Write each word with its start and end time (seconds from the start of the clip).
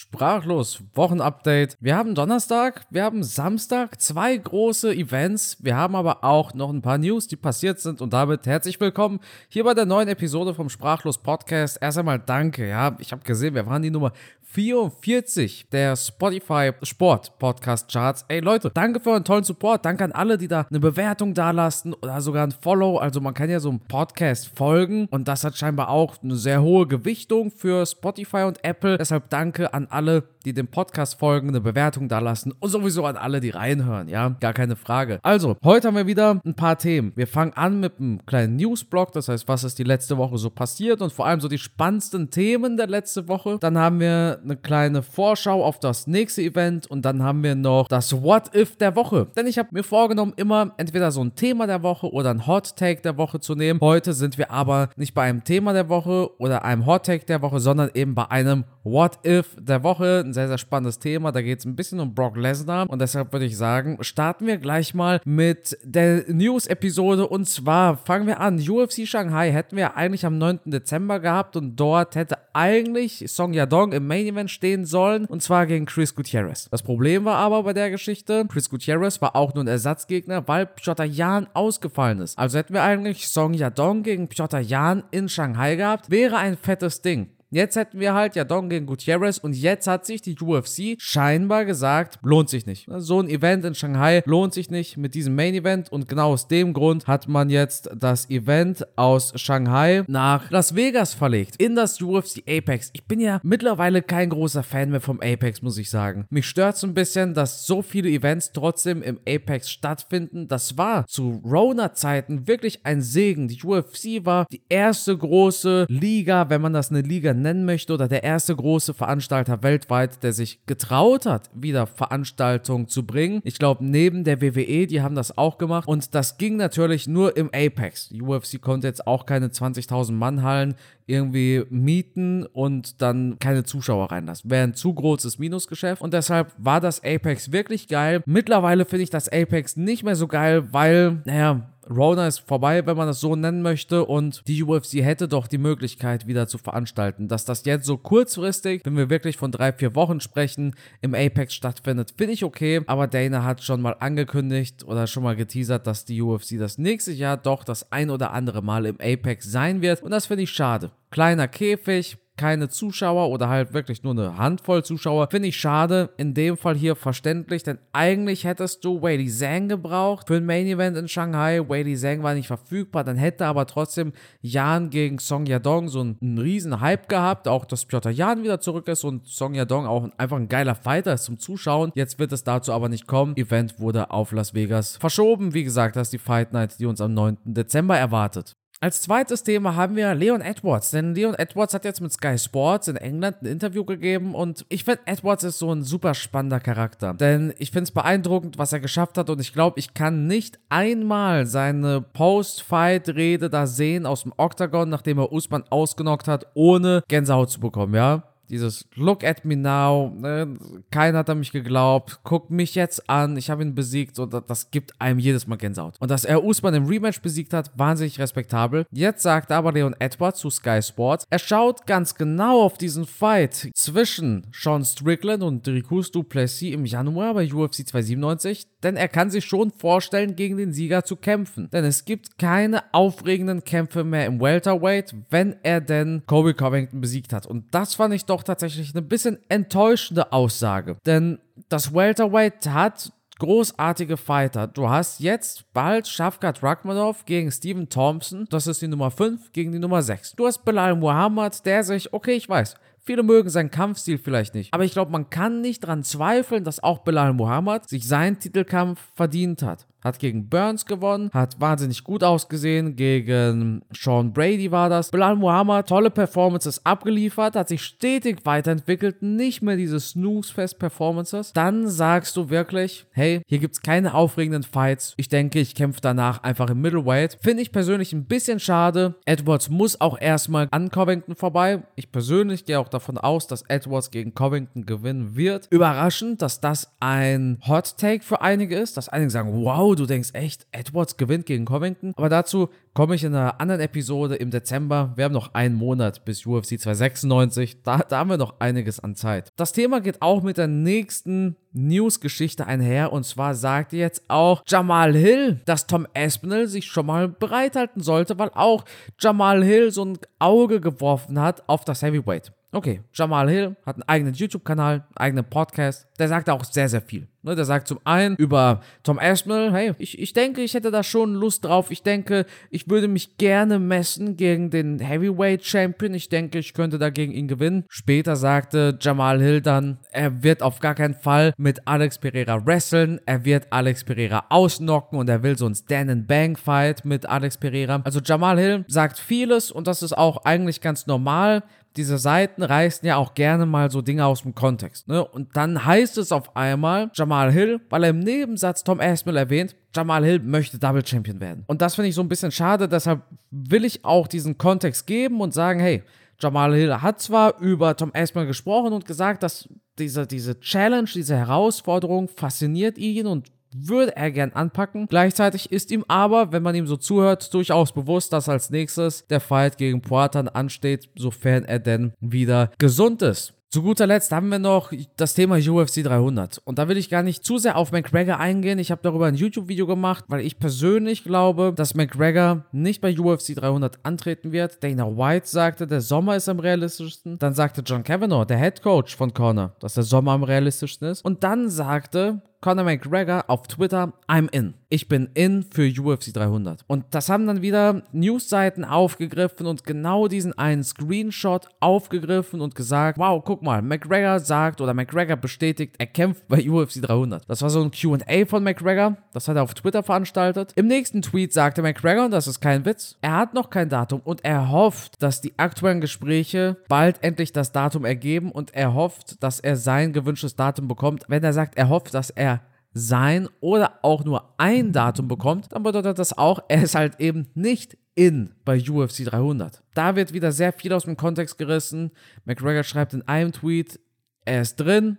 Sprachlos, 0.00 0.84
Wochenupdate. 0.94 1.76
Wir 1.80 1.96
haben 1.96 2.14
Donnerstag, 2.14 2.86
wir 2.88 3.02
haben 3.02 3.24
Samstag, 3.24 4.00
zwei 4.00 4.36
große 4.36 4.94
Events. 4.94 5.56
Wir 5.58 5.76
haben 5.76 5.96
aber 5.96 6.22
auch 6.22 6.54
noch 6.54 6.70
ein 6.70 6.82
paar 6.82 6.98
News, 6.98 7.26
die 7.26 7.34
passiert 7.34 7.80
sind. 7.80 8.00
Und 8.00 8.12
damit 8.12 8.46
herzlich 8.46 8.78
willkommen 8.80 9.18
hier 9.48 9.64
bei 9.64 9.74
der 9.74 9.86
neuen 9.86 10.06
Episode 10.06 10.54
vom 10.54 10.68
Sprachlos 10.68 11.18
Podcast. 11.18 11.78
Erst 11.80 11.98
einmal 11.98 12.20
danke, 12.20 12.68
ja. 12.68 12.96
Ich 13.00 13.10
habe 13.10 13.24
gesehen, 13.24 13.56
wir 13.56 13.66
waren 13.66 13.82
die 13.82 13.90
Nummer 13.90 14.12
44 14.50 15.68
der 15.70 15.94
Spotify 15.94 16.72
Sport 16.82 17.38
Podcast 17.38 17.92
Charts. 17.92 18.24
Ey 18.28 18.40
Leute, 18.40 18.70
danke 18.72 18.98
für 18.98 19.10
euren 19.10 19.24
tollen 19.24 19.44
Support. 19.44 19.84
Danke 19.84 20.04
an 20.04 20.12
alle, 20.12 20.38
die 20.38 20.48
da 20.48 20.66
eine 20.70 20.80
Bewertung 20.80 21.34
dalassen 21.34 21.92
oder 21.92 22.22
sogar 22.22 22.46
ein 22.46 22.52
Follow. 22.52 22.96
Also 22.96 23.20
man 23.20 23.34
kann 23.34 23.50
ja 23.50 23.60
so 23.60 23.68
einem 23.68 23.80
Podcast 23.80 24.50
folgen 24.56 25.06
und 25.10 25.28
das 25.28 25.44
hat 25.44 25.58
scheinbar 25.58 25.90
auch 25.90 26.16
eine 26.22 26.36
sehr 26.36 26.62
hohe 26.62 26.86
Gewichtung 26.86 27.50
für 27.50 27.84
Spotify 27.84 28.44
und 28.44 28.64
Apple. 28.64 28.96
Deshalb 28.96 29.28
danke 29.28 29.74
an 29.74 29.86
alle, 29.90 30.24
die 30.48 30.54
dem 30.54 30.68
Podcast 30.68 31.18
folgen, 31.18 31.48
eine 31.48 31.60
Bewertung 31.60 32.08
dalassen 32.08 32.54
und 32.58 32.70
sowieso 32.70 33.04
an 33.04 33.16
alle, 33.16 33.40
die 33.40 33.50
reinhören, 33.50 34.08
ja, 34.08 34.30
gar 34.40 34.54
keine 34.54 34.76
Frage. 34.76 35.18
Also, 35.22 35.56
heute 35.62 35.88
haben 35.88 35.96
wir 35.96 36.06
wieder 36.06 36.40
ein 36.42 36.54
paar 36.54 36.78
Themen. 36.78 37.12
Wir 37.16 37.26
fangen 37.26 37.52
an 37.52 37.80
mit 37.80 37.98
einem 37.98 38.24
kleinen 38.24 38.56
Newsblog, 38.56 39.12
das 39.12 39.28
heißt, 39.28 39.46
was 39.46 39.62
ist 39.64 39.78
die 39.78 39.84
letzte 39.84 40.16
Woche 40.16 40.38
so 40.38 40.48
passiert 40.48 41.02
und 41.02 41.12
vor 41.12 41.26
allem 41.26 41.40
so 41.40 41.48
die 41.48 41.58
spannendsten 41.58 42.30
Themen 42.30 42.78
der 42.78 42.86
letzten 42.86 43.28
Woche. 43.28 43.58
Dann 43.60 43.76
haben 43.76 44.00
wir 44.00 44.40
eine 44.42 44.56
kleine 44.56 45.02
Vorschau 45.02 45.62
auf 45.62 45.80
das 45.80 46.06
nächste 46.06 46.40
Event 46.40 46.86
und 46.86 47.04
dann 47.04 47.22
haben 47.22 47.42
wir 47.42 47.54
noch 47.54 47.86
das 47.88 48.22
What 48.22 48.54
If 48.54 48.76
der 48.76 48.96
Woche. 48.96 49.26
Denn 49.36 49.46
ich 49.46 49.58
habe 49.58 49.68
mir 49.72 49.82
vorgenommen, 49.82 50.32
immer 50.36 50.72
entweder 50.78 51.10
so 51.12 51.22
ein 51.22 51.34
Thema 51.34 51.66
der 51.66 51.82
Woche 51.82 52.10
oder 52.10 52.30
ein 52.30 52.46
Hot 52.46 52.76
Take 52.76 53.02
der 53.02 53.18
Woche 53.18 53.38
zu 53.40 53.54
nehmen. 53.54 53.80
Heute 53.82 54.14
sind 54.14 54.38
wir 54.38 54.50
aber 54.50 54.88
nicht 54.96 55.12
bei 55.12 55.24
einem 55.24 55.44
Thema 55.44 55.74
der 55.74 55.90
Woche 55.90 56.30
oder 56.38 56.64
einem 56.64 56.86
Hot 56.86 57.04
Take 57.04 57.26
der 57.26 57.42
Woche, 57.42 57.60
sondern 57.60 57.90
eben 57.92 58.14
bei 58.14 58.30
einem 58.30 58.64
What 58.82 59.18
If 59.26 59.54
der 59.60 59.82
Woche. 59.82 60.22
Ein 60.24 60.32
sehr, 60.38 60.48
sehr 60.48 60.58
spannendes 60.58 61.00
Thema. 61.00 61.32
Da 61.32 61.42
geht 61.42 61.58
es 61.58 61.64
ein 61.64 61.74
bisschen 61.74 61.98
um 61.98 62.14
Brock 62.14 62.36
Lesnar. 62.36 62.88
Und 62.88 63.00
deshalb 63.00 63.32
würde 63.32 63.44
ich 63.44 63.56
sagen, 63.56 63.98
starten 64.02 64.46
wir 64.46 64.58
gleich 64.58 64.94
mal 64.94 65.20
mit 65.24 65.76
der 65.82 66.24
News-Episode. 66.28 67.26
Und 67.26 67.48
zwar 67.48 67.96
fangen 67.96 68.28
wir 68.28 68.40
an. 68.40 68.58
UFC 68.58 69.06
Shanghai 69.06 69.50
hätten 69.50 69.76
wir 69.76 69.96
eigentlich 69.96 70.24
am 70.24 70.38
9. 70.38 70.60
Dezember 70.66 71.18
gehabt. 71.18 71.56
Und 71.56 71.74
dort 71.74 72.14
hätte 72.14 72.38
eigentlich 72.52 73.24
Song 73.28 73.52
Yadong 73.52 73.92
im 73.92 74.06
Main 74.06 74.26
Event 74.26 74.50
stehen 74.50 74.84
sollen. 74.84 75.24
Und 75.24 75.42
zwar 75.42 75.66
gegen 75.66 75.86
Chris 75.86 76.14
Gutierrez. 76.14 76.68
Das 76.70 76.82
Problem 76.82 77.24
war 77.24 77.36
aber 77.36 77.64
bei 77.64 77.72
der 77.72 77.90
Geschichte, 77.90 78.46
Chris 78.48 78.70
Gutierrez 78.70 79.20
war 79.20 79.34
auch 79.34 79.54
nur 79.54 79.64
ein 79.64 79.68
Ersatzgegner, 79.68 80.46
weil 80.46 80.66
Piotr 80.66 81.04
Jan 81.04 81.48
ausgefallen 81.54 82.20
ist. 82.20 82.38
Also 82.38 82.58
hätten 82.58 82.74
wir 82.74 82.82
eigentlich 82.82 83.28
Song 83.28 83.54
Yadong 83.54 84.02
gegen 84.04 84.28
Piotr 84.28 84.60
Jan 84.60 85.02
in 85.10 85.28
Shanghai 85.28 85.76
gehabt. 85.76 86.10
Wäre 86.10 86.36
ein 86.36 86.56
fettes 86.56 87.02
Ding. 87.02 87.28
Jetzt 87.50 87.76
hätten 87.76 87.98
wir 87.98 88.12
halt 88.12 88.36
ja 88.36 88.44
Don 88.44 88.68
gegen 88.68 88.84
Gutierrez 88.84 89.38
und 89.38 89.54
jetzt 89.54 89.86
hat 89.86 90.04
sich 90.04 90.20
die 90.20 90.36
UFC 90.38 91.00
scheinbar 91.00 91.64
gesagt, 91.64 92.18
lohnt 92.22 92.50
sich 92.50 92.66
nicht. 92.66 92.86
So 92.98 93.20
ein 93.20 93.28
Event 93.28 93.64
in 93.64 93.74
Shanghai 93.74 94.22
lohnt 94.26 94.52
sich 94.52 94.70
nicht 94.70 94.98
mit 94.98 95.14
diesem 95.14 95.34
Main 95.34 95.54
Event 95.54 95.90
und 95.90 96.08
genau 96.08 96.32
aus 96.32 96.48
dem 96.48 96.74
Grund 96.74 97.06
hat 97.06 97.26
man 97.26 97.48
jetzt 97.48 97.88
das 97.96 98.28
Event 98.28 98.86
aus 98.96 99.32
Shanghai 99.36 100.04
nach 100.08 100.50
Las 100.50 100.74
Vegas 100.74 101.14
verlegt, 101.14 101.54
in 101.56 101.74
das 101.74 102.02
UFC 102.02 102.42
Apex. 102.46 102.90
Ich 102.92 103.06
bin 103.06 103.18
ja 103.18 103.40
mittlerweile 103.42 104.02
kein 104.02 104.28
großer 104.28 104.62
Fan 104.62 104.90
mehr 104.90 105.00
vom 105.00 105.20
Apex, 105.22 105.62
muss 105.62 105.78
ich 105.78 105.88
sagen. 105.88 106.26
Mich 106.28 106.46
stört 106.46 106.76
so 106.76 106.86
ein 106.86 106.92
bisschen, 106.92 107.32
dass 107.32 107.64
so 107.64 107.80
viele 107.80 108.10
Events 108.10 108.52
trotzdem 108.52 109.02
im 109.02 109.20
Apex 109.26 109.70
stattfinden. 109.70 110.48
Das 110.48 110.76
war 110.76 111.06
zu 111.06 111.40
Rona-Zeiten 111.46 112.46
wirklich 112.46 112.84
ein 112.84 113.00
Segen. 113.00 113.48
Die 113.48 113.62
UFC 113.62 114.26
war 114.26 114.46
die 114.52 114.62
erste 114.68 115.16
große 115.16 115.86
Liga, 115.88 116.50
wenn 116.50 116.60
man 116.60 116.74
das 116.74 116.90
eine 116.90 117.00
Liga 117.00 117.37
nennen 117.38 117.64
möchte, 117.64 117.92
oder 117.94 118.08
der 118.08 118.24
erste 118.24 118.54
große 118.54 118.94
Veranstalter 118.94 119.62
weltweit, 119.62 120.22
der 120.22 120.32
sich 120.32 120.64
getraut 120.66 121.26
hat, 121.26 121.50
wieder 121.54 121.86
Veranstaltungen 121.86 122.88
zu 122.88 123.06
bringen. 123.06 123.40
Ich 123.44 123.58
glaube, 123.58 123.84
neben 123.84 124.24
der 124.24 124.40
WWE, 124.40 124.86
die 124.86 125.02
haben 125.02 125.14
das 125.14 125.36
auch 125.36 125.58
gemacht. 125.58 125.88
Und 125.88 126.14
das 126.14 126.38
ging 126.38 126.56
natürlich 126.56 127.06
nur 127.06 127.36
im 127.36 127.50
Apex. 127.54 128.08
Die 128.08 128.22
UFC 128.22 128.60
konnte 128.60 128.86
jetzt 128.86 129.06
auch 129.06 129.26
keine 129.26 129.48
20.000 129.48 130.12
Mann 130.12 130.42
Hallen 130.42 130.74
irgendwie 131.08 131.64
mieten 131.70 132.44
und 132.44 133.00
dann 133.00 133.38
keine 133.38 133.64
Zuschauer 133.64 134.12
reinlassen. 134.12 134.50
Wäre 134.50 134.64
ein 134.64 134.74
zu 134.74 134.92
großes 134.92 135.38
Minusgeschäft 135.38 136.02
und 136.02 136.12
deshalb 136.12 136.52
war 136.58 136.80
das 136.80 137.02
Apex 137.02 137.50
wirklich 137.50 137.88
geil. 137.88 138.22
Mittlerweile 138.26 138.84
finde 138.84 139.04
ich 139.04 139.10
das 139.10 139.28
Apex 139.28 139.76
nicht 139.76 140.04
mehr 140.04 140.16
so 140.16 140.28
geil, 140.28 140.68
weil, 140.72 141.22
naja, 141.24 141.70
Rona 141.90 142.26
ist 142.26 142.40
vorbei, 142.40 142.86
wenn 142.86 142.96
man 142.96 143.06
das 143.06 143.20
so 143.20 143.36
nennen 143.36 143.62
möchte. 143.62 144.04
Und 144.04 144.42
die 144.46 144.62
UFC 144.62 144.94
hätte 144.94 145.28
doch 145.28 145.46
die 145.46 145.58
Möglichkeit, 145.58 146.26
wieder 146.26 146.46
zu 146.46 146.58
veranstalten. 146.58 147.28
Dass 147.28 147.44
das 147.44 147.64
jetzt 147.64 147.86
so 147.86 147.96
kurzfristig, 147.96 148.82
wenn 148.84 148.96
wir 148.96 149.10
wirklich 149.10 149.36
von 149.36 149.52
drei, 149.52 149.72
vier 149.72 149.94
Wochen 149.94 150.20
sprechen, 150.20 150.74
im 151.00 151.14
Apex 151.14 151.54
stattfindet, 151.54 152.14
finde 152.16 152.34
ich 152.34 152.44
okay. 152.44 152.82
Aber 152.86 153.06
Dana 153.06 153.44
hat 153.44 153.62
schon 153.62 153.80
mal 153.80 153.96
angekündigt 153.98 154.84
oder 154.84 155.06
schon 155.06 155.22
mal 155.22 155.36
geteasert, 155.36 155.86
dass 155.86 156.04
die 156.04 156.20
UFC 156.20 156.58
das 156.58 156.78
nächste 156.78 157.12
Jahr 157.12 157.36
doch 157.36 157.64
das 157.64 157.92
ein 157.92 158.10
oder 158.10 158.32
andere 158.32 158.62
Mal 158.62 158.86
im 158.86 158.96
Apex 159.00 159.50
sein 159.50 159.82
wird. 159.82 160.02
Und 160.02 160.10
das 160.10 160.26
finde 160.26 160.44
ich 160.44 160.50
schade. 160.50 160.90
Kleiner 161.10 161.48
Käfig, 161.48 162.18
keine 162.38 162.70
Zuschauer 162.70 163.28
oder 163.28 163.50
halt 163.50 163.74
wirklich 163.74 164.02
nur 164.02 164.12
eine 164.12 164.38
Handvoll 164.38 164.82
Zuschauer. 164.82 165.28
Finde 165.30 165.48
ich 165.48 165.56
schade. 165.58 166.10
In 166.16 166.32
dem 166.32 166.56
Fall 166.56 166.74
hier 166.74 166.96
verständlich, 166.96 167.62
denn 167.62 167.78
eigentlich 167.92 168.44
hättest 168.44 168.84
du 168.84 169.02
Wei 169.02 169.22
Zhang 169.26 169.68
gebraucht 169.68 170.28
für 170.28 170.36
ein 170.36 170.46
Main 170.46 170.66
Event 170.66 170.96
in 170.96 171.08
Shanghai. 171.08 171.68
Wei 171.68 171.84
Zhang 171.94 172.22
war 172.22 172.34
nicht 172.34 172.46
verfügbar, 172.46 173.04
dann 173.04 173.16
hätte 173.16 173.44
aber 173.44 173.66
trotzdem 173.66 174.12
Jan 174.40 174.88
gegen 174.88 175.18
Song 175.18 175.44
Yadong 175.44 175.88
so 175.88 176.00
einen, 176.00 176.16
einen 176.22 176.38
riesen 176.38 176.80
Hype 176.80 177.08
gehabt. 177.08 177.48
Auch, 177.48 177.66
dass 177.66 177.84
Piotr 177.84 178.10
Jan 178.10 178.42
wieder 178.42 178.60
zurück 178.60 178.88
ist 178.88 179.04
und 179.04 179.26
Song 179.26 179.54
Yadong 179.54 179.86
auch 179.86 180.08
einfach 180.16 180.36
ein 180.36 180.48
geiler 180.48 180.74
Fighter 180.74 181.12
ist 181.12 181.24
zum 181.24 181.38
Zuschauen. 181.38 181.92
Jetzt 181.94 182.18
wird 182.18 182.32
es 182.32 182.44
dazu 182.44 182.72
aber 182.72 182.88
nicht 182.88 183.06
kommen. 183.06 183.36
Event 183.36 183.80
wurde 183.80 184.10
auf 184.10 184.32
Las 184.32 184.54
Vegas 184.54 184.96
verschoben. 184.96 185.52
Wie 185.52 185.64
gesagt, 185.64 185.96
das 185.96 186.08
ist 186.08 186.12
die 186.12 186.18
Fight 186.18 186.52
Night, 186.52 186.78
die 186.78 186.86
uns 186.86 187.00
am 187.00 187.12
9. 187.14 187.36
Dezember 187.44 187.98
erwartet. 187.98 188.56
Als 188.80 189.02
zweites 189.02 189.42
Thema 189.42 189.74
haben 189.74 189.96
wir 189.96 190.14
Leon 190.14 190.40
Edwards, 190.40 190.92
denn 190.92 191.12
Leon 191.12 191.34
Edwards 191.34 191.74
hat 191.74 191.84
jetzt 191.84 192.00
mit 192.00 192.12
Sky 192.12 192.38
Sports 192.38 192.86
in 192.86 192.94
England 192.94 193.42
ein 193.42 193.46
Interview 193.46 193.84
gegeben 193.84 194.36
und 194.36 194.64
ich 194.68 194.84
finde, 194.84 195.00
Edwards 195.06 195.42
ist 195.42 195.58
so 195.58 195.72
ein 195.72 195.82
super 195.82 196.14
spannender 196.14 196.60
Charakter, 196.60 197.12
denn 197.12 197.52
ich 197.58 197.72
finde 197.72 197.84
es 197.84 197.90
beeindruckend, 197.90 198.56
was 198.56 198.72
er 198.72 198.78
geschafft 198.78 199.18
hat 199.18 199.30
und 199.30 199.40
ich 199.40 199.52
glaube, 199.52 199.80
ich 199.80 199.94
kann 199.94 200.28
nicht 200.28 200.60
einmal 200.68 201.46
seine 201.46 202.02
Post-Fight-Rede 202.02 203.50
da 203.50 203.66
sehen 203.66 204.06
aus 204.06 204.22
dem 204.22 204.32
Octagon, 204.36 204.88
nachdem 204.88 205.18
er 205.18 205.32
Usman 205.32 205.64
ausgenockt 205.70 206.28
hat, 206.28 206.46
ohne 206.54 207.02
Gänsehaut 207.08 207.50
zu 207.50 207.58
bekommen, 207.58 207.96
ja? 207.96 208.27
Dieses 208.50 208.88
Look 208.94 209.24
at 209.24 209.44
me 209.44 209.56
now, 209.56 210.12
ne? 210.18 210.54
keiner 210.90 211.18
hat 211.18 211.30
an 211.30 211.38
mich 211.38 211.52
geglaubt, 211.52 212.20
guck 212.24 212.50
mich 212.50 212.74
jetzt 212.74 213.08
an, 213.08 213.36
ich 213.36 213.50
habe 213.50 213.62
ihn 213.62 213.74
besiegt 213.74 214.18
und 214.18 214.32
das 214.32 214.70
gibt 214.70 215.00
einem 215.00 215.18
jedes 215.18 215.46
Mal 215.46 215.56
Gänsehaut. 215.56 215.96
Und 216.00 216.10
dass 216.10 216.24
er 216.24 216.44
Usman 216.44 216.74
im 216.74 216.86
Rematch 216.86 217.20
besiegt 217.20 217.52
hat, 217.52 217.70
wahnsinnig 217.76 218.18
respektabel. 218.18 218.86
Jetzt 218.90 219.22
sagt 219.22 219.52
aber 219.52 219.72
Leon 219.72 219.94
Edwards 219.98 220.40
zu 220.40 220.50
Sky 220.50 220.80
Sports, 220.82 221.26
er 221.30 221.38
schaut 221.38 221.86
ganz 221.86 222.14
genau 222.14 222.62
auf 222.62 222.78
diesen 222.78 223.06
Fight 223.06 223.70
zwischen 223.74 224.46
Sean 224.52 224.84
Strickland 224.84 225.42
und 225.42 225.66
Dricus 225.66 226.10
Duplessis 226.10 226.72
im 226.72 226.84
Januar 226.84 227.34
bei 227.34 227.52
UFC 227.52 227.86
297, 227.86 228.66
denn 228.82 228.96
er 228.96 229.08
kann 229.08 229.30
sich 229.30 229.44
schon 229.44 229.70
vorstellen, 229.70 230.36
gegen 230.36 230.56
den 230.56 230.72
Sieger 230.72 231.04
zu 231.04 231.16
kämpfen. 231.16 231.68
Denn 231.70 231.84
es 231.84 232.04
gibt 232.04 232.38
keine 232.38 232.82
aufregenden 232.92 233.64
Kämpfe 233.64 234.04
mehr 234.04 234.26
im 234.26 234.40
Welterweight, 234.40 235.14
wenn 235.30 235.56
er 235.62 235.80
denn 235.80 236.22
Kobe 236.26 236.54
Covington 236.54 237.00
besiegt 237.00 237.32
hat. 237.32 237.46
Und 237.46 237.66
das 237.72 237.94
fand 237.94 238.14
ich 238.14 238.24
doch 238.24 238.37
auch 238.38 238.44
tatsächlich 238.44 238.94
eine 238.94 239.02
bisschen 239.02 239.38
enttäuschende 239.48 240.32
Aussage. 240.32 240.96
Denn 241.04 241.40
das 241.68 241.92
Welterweight 241.92 242.68
hat 242.68 243.12
großartige 243.40 244.16
Fighter. 244.16 244.68
Du 244.68 244.88
hast 244.88 245.20
jetzt 245.20 245.72
bald 245.72 246.06
Shafkat 246.06 246.62
Rakhmonov 246.62 247.24
gegen 247.24 247.50
Steven 247.50 247.88
Thompson. 247.88 248.46
Das 248.50 248.66
ist 248.66 248.80
die 248.80 248.88
Nummer 248.88 249.10
5 249.10 249.52
gegen 249.52 249.72
die 249.72 249.78
Nummer 249.78 250.02
6. 250.02 250.34
Du 250.36 250.46
hast 250.46 250.64
Bilal 250.64 250.94
Muhammad, 250.94 251.64
der 251.66 251.82
sich, 251.82 252.12
okay, 252.12 252.32
ich 252.32 252.48
weiß, 252.48 252.76
Viele 253.00 253.22
mögen 253.22 253.48
seinen 253.48 253.70
Kampfstil 253.70 254.18
vielleicht 254.18 254.54
nicht. 254.54 254.74
Aber 254.74 254.84
ich 254.84 254.92
glaube, 254.92 255.10
man 255.10 255.30
kann 255.30 255.62
nicht 255.62 255.82
daran 255.82 256.04
zweifeln, 256.04 256.62
dass 256.62 256.82
auch 256.82 256.98
Bilal 256.98 257.32
Muhammad 257.32 257.88
sich 257.88 258.06
seinen 258.06 258.38
Titelkampf 258.38 259.00
verdient 259.14 259.62
hat 259.62 259.86
hat 260.02 260.18
gegen 260.18 260.48
Burns 260.48 260.86
gewonnen, 260.86 261.30
hat 261.32 261.60
wahnsinnig 261.60 262.04
gut 262.04 262.22
ausgesehen, 262.22 262.96
gegen 262.96 263.82
Sean 263.92 264.32
Brady 264.32 264.70
war 264.70 264.88
das. 264.88 265.10
Bilal 265.10 265.36
Muhammad, 265.36 265.88
tolle 265.88 266.10
Performances 266.10 266.84
abgeliefert, 266.84 267.56
hat 267.56 267.68
sich 267.68 267.82
stetig 267.82 268.44
weiterentwickelt, 268.44 269.22
nicht 269.22 269.62
mehr 269.62 269.76
diese 269.76 269.98
Snooze-Fest-Performances. 269.98 271.52
Dann 271.52 271.88
sagst 271.88 272.36
du 272.36 272.50
wirklich, 272.50 273.06
hey, 273.12 273.42
hier 273.46 273.58
gibt 273.58 273.74
es 273.74 273.82
keine 273.82 274.14
aufregenden 274.14 274.62
Fights. 274.62 275.14
Ich 275.16 275.28
denke, 275.28 275.58
ich 275.58 275.74
kämpfe 275.74 276.00
danach 276.00 276.42
einfach 276.42 276.70
im 276.70 276.80
Middleweight. 276.80 277.38
Finde 277.40 277.62
ich 277.62 277.72
persönlich 277.72 278.12
ein 278.12 278.26
bisschen 278.26 278.60
schade. 278.60 279.14
Edwards 279.24 279.68
muss 279.68 280.00
auch 280.00 280.20
erstmal 280.20 280.68
an 280.70 280.90
Covington 280.90 281.34
vorbei. 281.34 281.82
Ich 281.96 282.12
persönlich 282.12 282.64
gehe 282.64 282.78
auch 282.78 282.88
davon 282.88 283.18
aus, 283.18 283.46
dass 283.46 283.62
Edwards 283.62 284.10
gegen 284.10 284.34
Covington 284.34 284.86
gewinnen 284.86 285.36
wird. 285.36 285.66
Überraschend, 285.70 286.42
dass 286.42 286.60
das 286.60 286.92
ein 287.00 287.58
Hot 287.66 287.98
Take 287.98 288.24
für 288.24 288.40
einige 288.40 288.76
ist, 288.76 288.96
dass 288.96 289.08
einige 289.08 289.30
sagen, 289.30 289.64
wow, 289.64 289.87
du 289.94 290.06
denkst 290.06 290.30
echt, 290.32 290.66
Edwards 290.72 291.16
gewinnt 291.16 291.46
gegen 291.46 291.64
Covington? 291.64 292.12
Aber 292.16 292.28
dazu 292.28 292.68
komme 292.94 293.14
ich 293.14 293.24
in 293.24 293.34
einer 293.34 293.60
anderen 293.60 293.80
Episode 293.80 294.36
im 294.36 294.50
Dezember. 294.50 295.12
Wir 295.16 295.24
haben 295.24 295.32
noch 295.32 295.54
einen 295.54 295.74
Monat 295.74 296.24
bis 296.24 296.46
UFC 296.46 296.78
296. 296.80 297.82
Da, 297.82 297.98
da 297.98 298.18
haben 298.18 298.30
wir 298.30 298.36
noch 298.36 298.60
einiges 298.60 299.00
an 299.00 299.14
Zeit. 299.14 299.52
Das 299.56 299.72
Thema 299.72 300.00
geht 300.00 300.22
auch 300.22 300.42
mit 300.42 300.58
der 300.58 300.68
nächsten 300.68 301.56
News-Geschichte 301.72 302.66
einher. 302.66 303.12
Und 303.12 303.24
zwar 303.24 303.54
sagte 303.54 303.96
jetzt 303.96 304.24
auch 304.28 304.62
Jamal 304.66 305.14
Hill, 305.14 305.60
dass 305.64 305.86
Tom 305.86 306.06
Aspinall 306.14 306.66
sich 306.66 306.86
schon 306.86 307.06
mal 307.06 307.28
bereithalten 307.28 308.02
sollte, 308.02 308.38
weil 308.38 308.50
auch 308.54 308.84
Jamal 309.18 309.64
Hill 309.64 309.90
so 309.90 310.04
ein 310.04 310.18
Auge 310.38 310.80
geworfen 310.80 311.40
hat 311.40 311.68
auf 311.68 311.84
das 311.84 312.02
Heavyweight. 312.02 312.52
Okay, 312.70 313.00
Jamal 313.14 313.48
Hill 313.48 313.76
hat 313.86 313.96
einen 313.96 314.02
eigenen 314.02 314.34
YouTube-Kanal, 314.34 314.94
einen 314.94 315.16
eigenen 315.16 315.44
Podcast. 315.44 316.06
Der 316.18 316.28
sagt 316.28 316.50
auch 316.50 316.64
sehr, 316.64 316.88
sehr 316.88 317.00
viel. 317.00 317.26
Ne, 317.42 317.54
der 317.54 317.64
sagt 317.64 317.88
zum 317.88 317.98
einen 318.04 318.36
über 318.36 318.82
Tom 319.04 319.18
Aspinall, 319.18 319.72
hey, 319.72 319.94
ich, 319.98 320.18
ich 320.18 320.34
denke, 320.34 320.60
ich 320.60 320.74
hätte 320.74 320.90
da 320.90 321.02
schon 321.02 321.34
Lust 321.34 321.64
drauf. 321.64 321.90
Ich 321.90 322.02
denke, 322.02 322.44
ich 322.70 322.90
würde 322.90 323.08
mich 323.08 323.38
gerne 323.38 323.78
messen 323.78 324.36
gegen 324.36 324.70
den 324.70 324.98
Heavyweight 324.98 325.64
Champion. 325.64 326.12
Ich 326.12 326.28
denke, 326.28 326.58
ich 326.58 326.74
könnte 326.74 326.98
dagegen 326.98 327.32
ihn 327.32 327.48
gewinnen. 327.48 327.84
Später 327.88 328.36
sagte 328.36 328.98
Jamal 329.00 329.40
Hill 329.40 329.62
dann, 329.62 329.98
er 330.10 330.42
wird 330.42 330.62
auf 330.62 330.80
gar 330.80 330.94
keinen 330.94 331.14
Fall 331.14 331.54
mit 331.56 331.86
Alex 331.86 332.18
Pereira 332.18 332.66
wresteln. 332.66 333.20
Er 333.24 333.44
wird 333.44 333.68
Alex 333.70 334.04
Pereira 334.04 334.44
ausnocken 334.50 335.18
und 335.18 335.30
er 335.30 335.42
will 335.42 335.56
so 335.56 335.66
ein 335.66 335.74
Stand-and-Bang-Fight 335.74 337.04
mit 337.04 337.24
Alex 337.24 337.56
Pereira. 337.56 338.02
Also 338.04 338.20
Jamal 338.20 338.58
Hill 338.58 338.84
sagt 338.88 339.18
vieles 339.18 339.70
und 339.70 339.86
das 339.86 340.02
ist 340.02 340.18
auch 340.18 340.44
eigentlich 340.44 340.80
ganz 340.82 341.06
normal 341.06 341.62
diese 341.98 342.16
Seiten 342.16 342.62
reißen 342.62 343.06
ja 343.06 343.16
auch 343.16 343.34
gerne 343.34 343.66
mal 343.66 343.90
so 343.90 344.00
Dinge 344.00 344.24
aus 344.24 344.42
dem 344.42 344.54
Kontext. 344.54 345.08
Ne? 345.08 345.24
Und 345.24 345.56
dann 345.56 345.84
heißt 345.84 346.16
es 346.18 346.30
auf 346.30 346.56
einmal, 346.56 347.10
Jamal 347.12 347.52
Hill, 347.52 347.80
weil 347.90 348.04
er 348.04 348.10
im 348.10 348.20
Nebensatz 348.20 348.84
Tom 348.84 349.00
Aspinall 349.00 349.36
erwähnt, 349.38 349.74
Jamal 349.94 350.24
Hill 350.24 350.38
möchte 350.38 350.78
Double 350.78 351.04
Champion 351.04 351.40
werden. 351.40 351.64
Und 351.66 351.82
das 351.82 351.96
finde 351.96 352.08
ich 352.08 352.14
so 352.14 352.22
ein 352.22 352.28
bisschen 352.28 352.52
schade, 352.52 352.88
deshalb 352.88 353.22
will 353.50 353.84
ich 353.84 354.04
auch 354.04 354.28
diesen 354.28 354.56
Kontext 354.56 355.06
geben 355.08 355.40
und 355.40 355.52
sagen, 355.52 355.80
hey, 355.80 356.04
Jamal 356.40 356.72
Hill 356.72 357.02
hat 357.02 357.20
zwar 357.20 357.58
über 357.58 357.96
Tom 357.96 358.12
Aspinall 358.14 358.46
gesprochen 358.46 358.92
und 358.92 359.04
gesagt, 359.04 359.42
dass 359.42 359.68
diese, 359.98 360.24
diese 360.24 360.60
Challenge, 360.60 361.08
diese 361.12 361.36
Herausforderung 361.36 362.28
fasziniert 362.28 362.96
ihn 362.96 363.26
und 363.26 363.48
würde 363.74 364.16
er 364.16 364.30
gern 364.30 364.52
anpacken. 364.52 365.06
Gleichzeitig 365.08 365.72
ist 365.72 365.90
ihm 365.90 366.04
aber, 366.08 366.52
wenn 366.52 366.62
man 366.62 366.74
ihm 366.74 366.86
so 366.86 366.96
zuhört, 366.96 367.52
durchaus 367.52 367.92
bewusst, 367.92 368.32
dass 368.32 368.48
als 368.48 368.70
nächstes 368.70 369.26
der 369.26 369.40
Fight 369.40 369.78
gegen 369.78 370.00
Poatan 370.00 370.48
ansteht, 370.48 371.08
sofern 371.16 371.64
er 371.64 371.78
denn 371.78 372.12
wieder 372.20 372.70
gesund 372.78 373.22
ist. 373.22 373.54
Zu 373.70 373.82
guter 373.82 374.06
Letzt 374.06 374.32
haben 374.32 374.48
wir 374.48 374.58
noch 374.58 374.92
das 375.18 375.34
Thema 375.34 375.56
UFC 375.56 376.02
300. 376.02 376.56
Und 376.64 376.78
da 376.78 376.88
will 376.88 376.96
ich 376.96 377.10
gar 377.10 377.22
nicht 377.22 377.44
zu 377.44 377.58
sehr 377.58 377.76
auf 377.76 377.92
McGregor 377.92 378.38
eingehen. 378.38 378.78
Ich 378.78 378.90
habe 378.90 379.02
darüber 379.02 379.26
ein 379.26 379.34
YouTube-Video 379.34 379.86
gemacht, 379.86 380.24
weil 380.28 380.40
ich 380.40 380.58
persönlich 380.58 381.22
glaube, 381.22 381.74
dass 381.76 381.94
McGregor 381.94 382.64
nicht 382.72 383.02
bei 383.02 383.14
UFC 383.18 383.54
300 383.54 383.98
antreten 384.04 384.52
wird. 384.52 384.82
Dana 384.82 385.06
White 385.14 385.48
sagte, 385.48 385.86
der 385.86 386.00
Sommer 386.00 386.36
ist 386.36 386.48
am 386.48 386.60
realistischsten. 386.60 387.38
Dann 387.38 387.52
sagte 387.52 387.82
John 387.84 388.04
Kavanaugh, 388.04 388.46
der 388.46 388.56
Head 388.56 388.80
Coach 388.80 389.14
von 389.14 389.34
Conor, 389.34 389.74
dass 389.80 389.92
der 389.92 390.04
Sommer 390.04 390.32
am 390.32 390.44
realistischsten 390.44 391.06
ist. 391.06 391.22
Und 391.22 391.44
dann 391.44 391.68
sagte 391.68 392.40
Conor 392.60 392.84
McGregor 392.84 393.44
auf 393.48 393.68
Twitter, 393.68 394.12
I'm 394.28 394.48
in. 394.52 394.74
Ich 394.90 395.06
bin 395.06 395.28
in 395.34 395.64
für 395.70 395.86
UFC 395.86 396.32
300. 396.32 396.82
Und 396.86 397.04
das 397.10 397.28
haben 397.28 397.46
dann 397.46 397.60
wieder 397.60 398.04
Newsseiten 398.12 398.86
aufgegriffen 398.86 399.66
und 399.66 399.84
genau 399.84 400.28
diesen 400.28 400.56
einen 400.56 400.82
Screenshot 400.82 401.68
aufgegriffen 401.78 402.62
und 402.62 402.74
gesagt, 402.74 403.18
wow, 403.18 403.42
guck 403.44 403.62
mal, 403.62 403.82
McGregor 403.82 404.40
sagt 404.40 404.80
oder 404.80 404.94
McGregor 404.94 405.36
bestätigt, 405.36 405.96
er 405.98 406.06
kämpft 406.06 406.48
bei 406.48 406.66
UFC 406.66 407.02
300. 407.02 407.44
Das 407.50 407.60
war 407.60 407.68
so 407.68 407.82
ein 407.82 407.90
Q&A 407.90 408.46
von 408.46 408.64
McGregor, 408.64 409.18
das 409.34 409.46
hat 409.46 409.56
er 409.56 409.64
auf 409.64 409.74
Twitter 409.74 410.02
veranstaltet. 410.02 410.72
Im 410.74 410.86
nächsten 410.86 411.20
Tweet 411.20 411.52
sagte 411.52 411.82
McGregor, 411.82 412.24
und 412.24 412.30
das 412.30 412.46
ist 412.46 412.60
kein 412.60 412.86
Witz, 412.86 413.18
er 413.20 413.36
hat 413.36 413.52
noch 413.52 413.68
kein 413.68 413.90
Datum 413.90 414.22
und 414.24 414.42
er 414.42 414.70
hofft, 414.70 415.22
dass 415.22 415.42
die 415.42 415.52
aktuellen 415.58 416.00
Gespräche 416.00 416.78
bald 416.88 417.22
endlich 417.22 417.52
das 417.52 417.72
Datum 417.72 418.06
ergeben 418.06 418.50
und 418.50 418.72
er 418.72 418.94
hofft, 418.94 419.42
dass 419.42 419.60
er 419.60 419.76
sein 419.76 420.14
gewünschtes 420.14 420.56
Datum 420.56 420.88
bekommt. 420.88 421.24
Wenn 421.28 421.44
er 421.44 421.52
sagt, 421.52 421.76
er 421.76 421.90
hofft, 421.90 422.14
dass 422.14 422.30
er 422.30 422.62
sein 422.92 423.48
oder 423.60 423.98
auch 424.02 424.24
nur 424.24 424.54
ein 424.58 424.92
Datum 424.92 425.28
bekommt, 425.28 425.72
dann 425.72 425.82
bedeutet 425.82 426.18
das 426.18 426.36
auch, 426.36 426.60
er 426.68 426.82
ist 426.82 426.94
halt 426.94 427.20
eben 427.20 427.48
nicht 427.54 427.96
in 428.14 428.54
bei 428.64 428.78
UFC 428.78 429.24
300. 429.24 429.82
Da 429.94 430.16
wird 430.16 430.32
wieder 430.32 430.50
sehr 430.52 430.72
viel 430.72 430.92
aus 430.92 431.04
dem 431.04 431.16
Kontext 431.16 431.58
gerissen. 431.58 432.10
McGregor 432.44 432.82
schreibt 432.82 433.14
in 433.14 433.22
einem 433.22 433.52
Tweet, 433.52 434.00
er 434.44 434.62
ist 434.62 434.76
drin, 434.76 435.18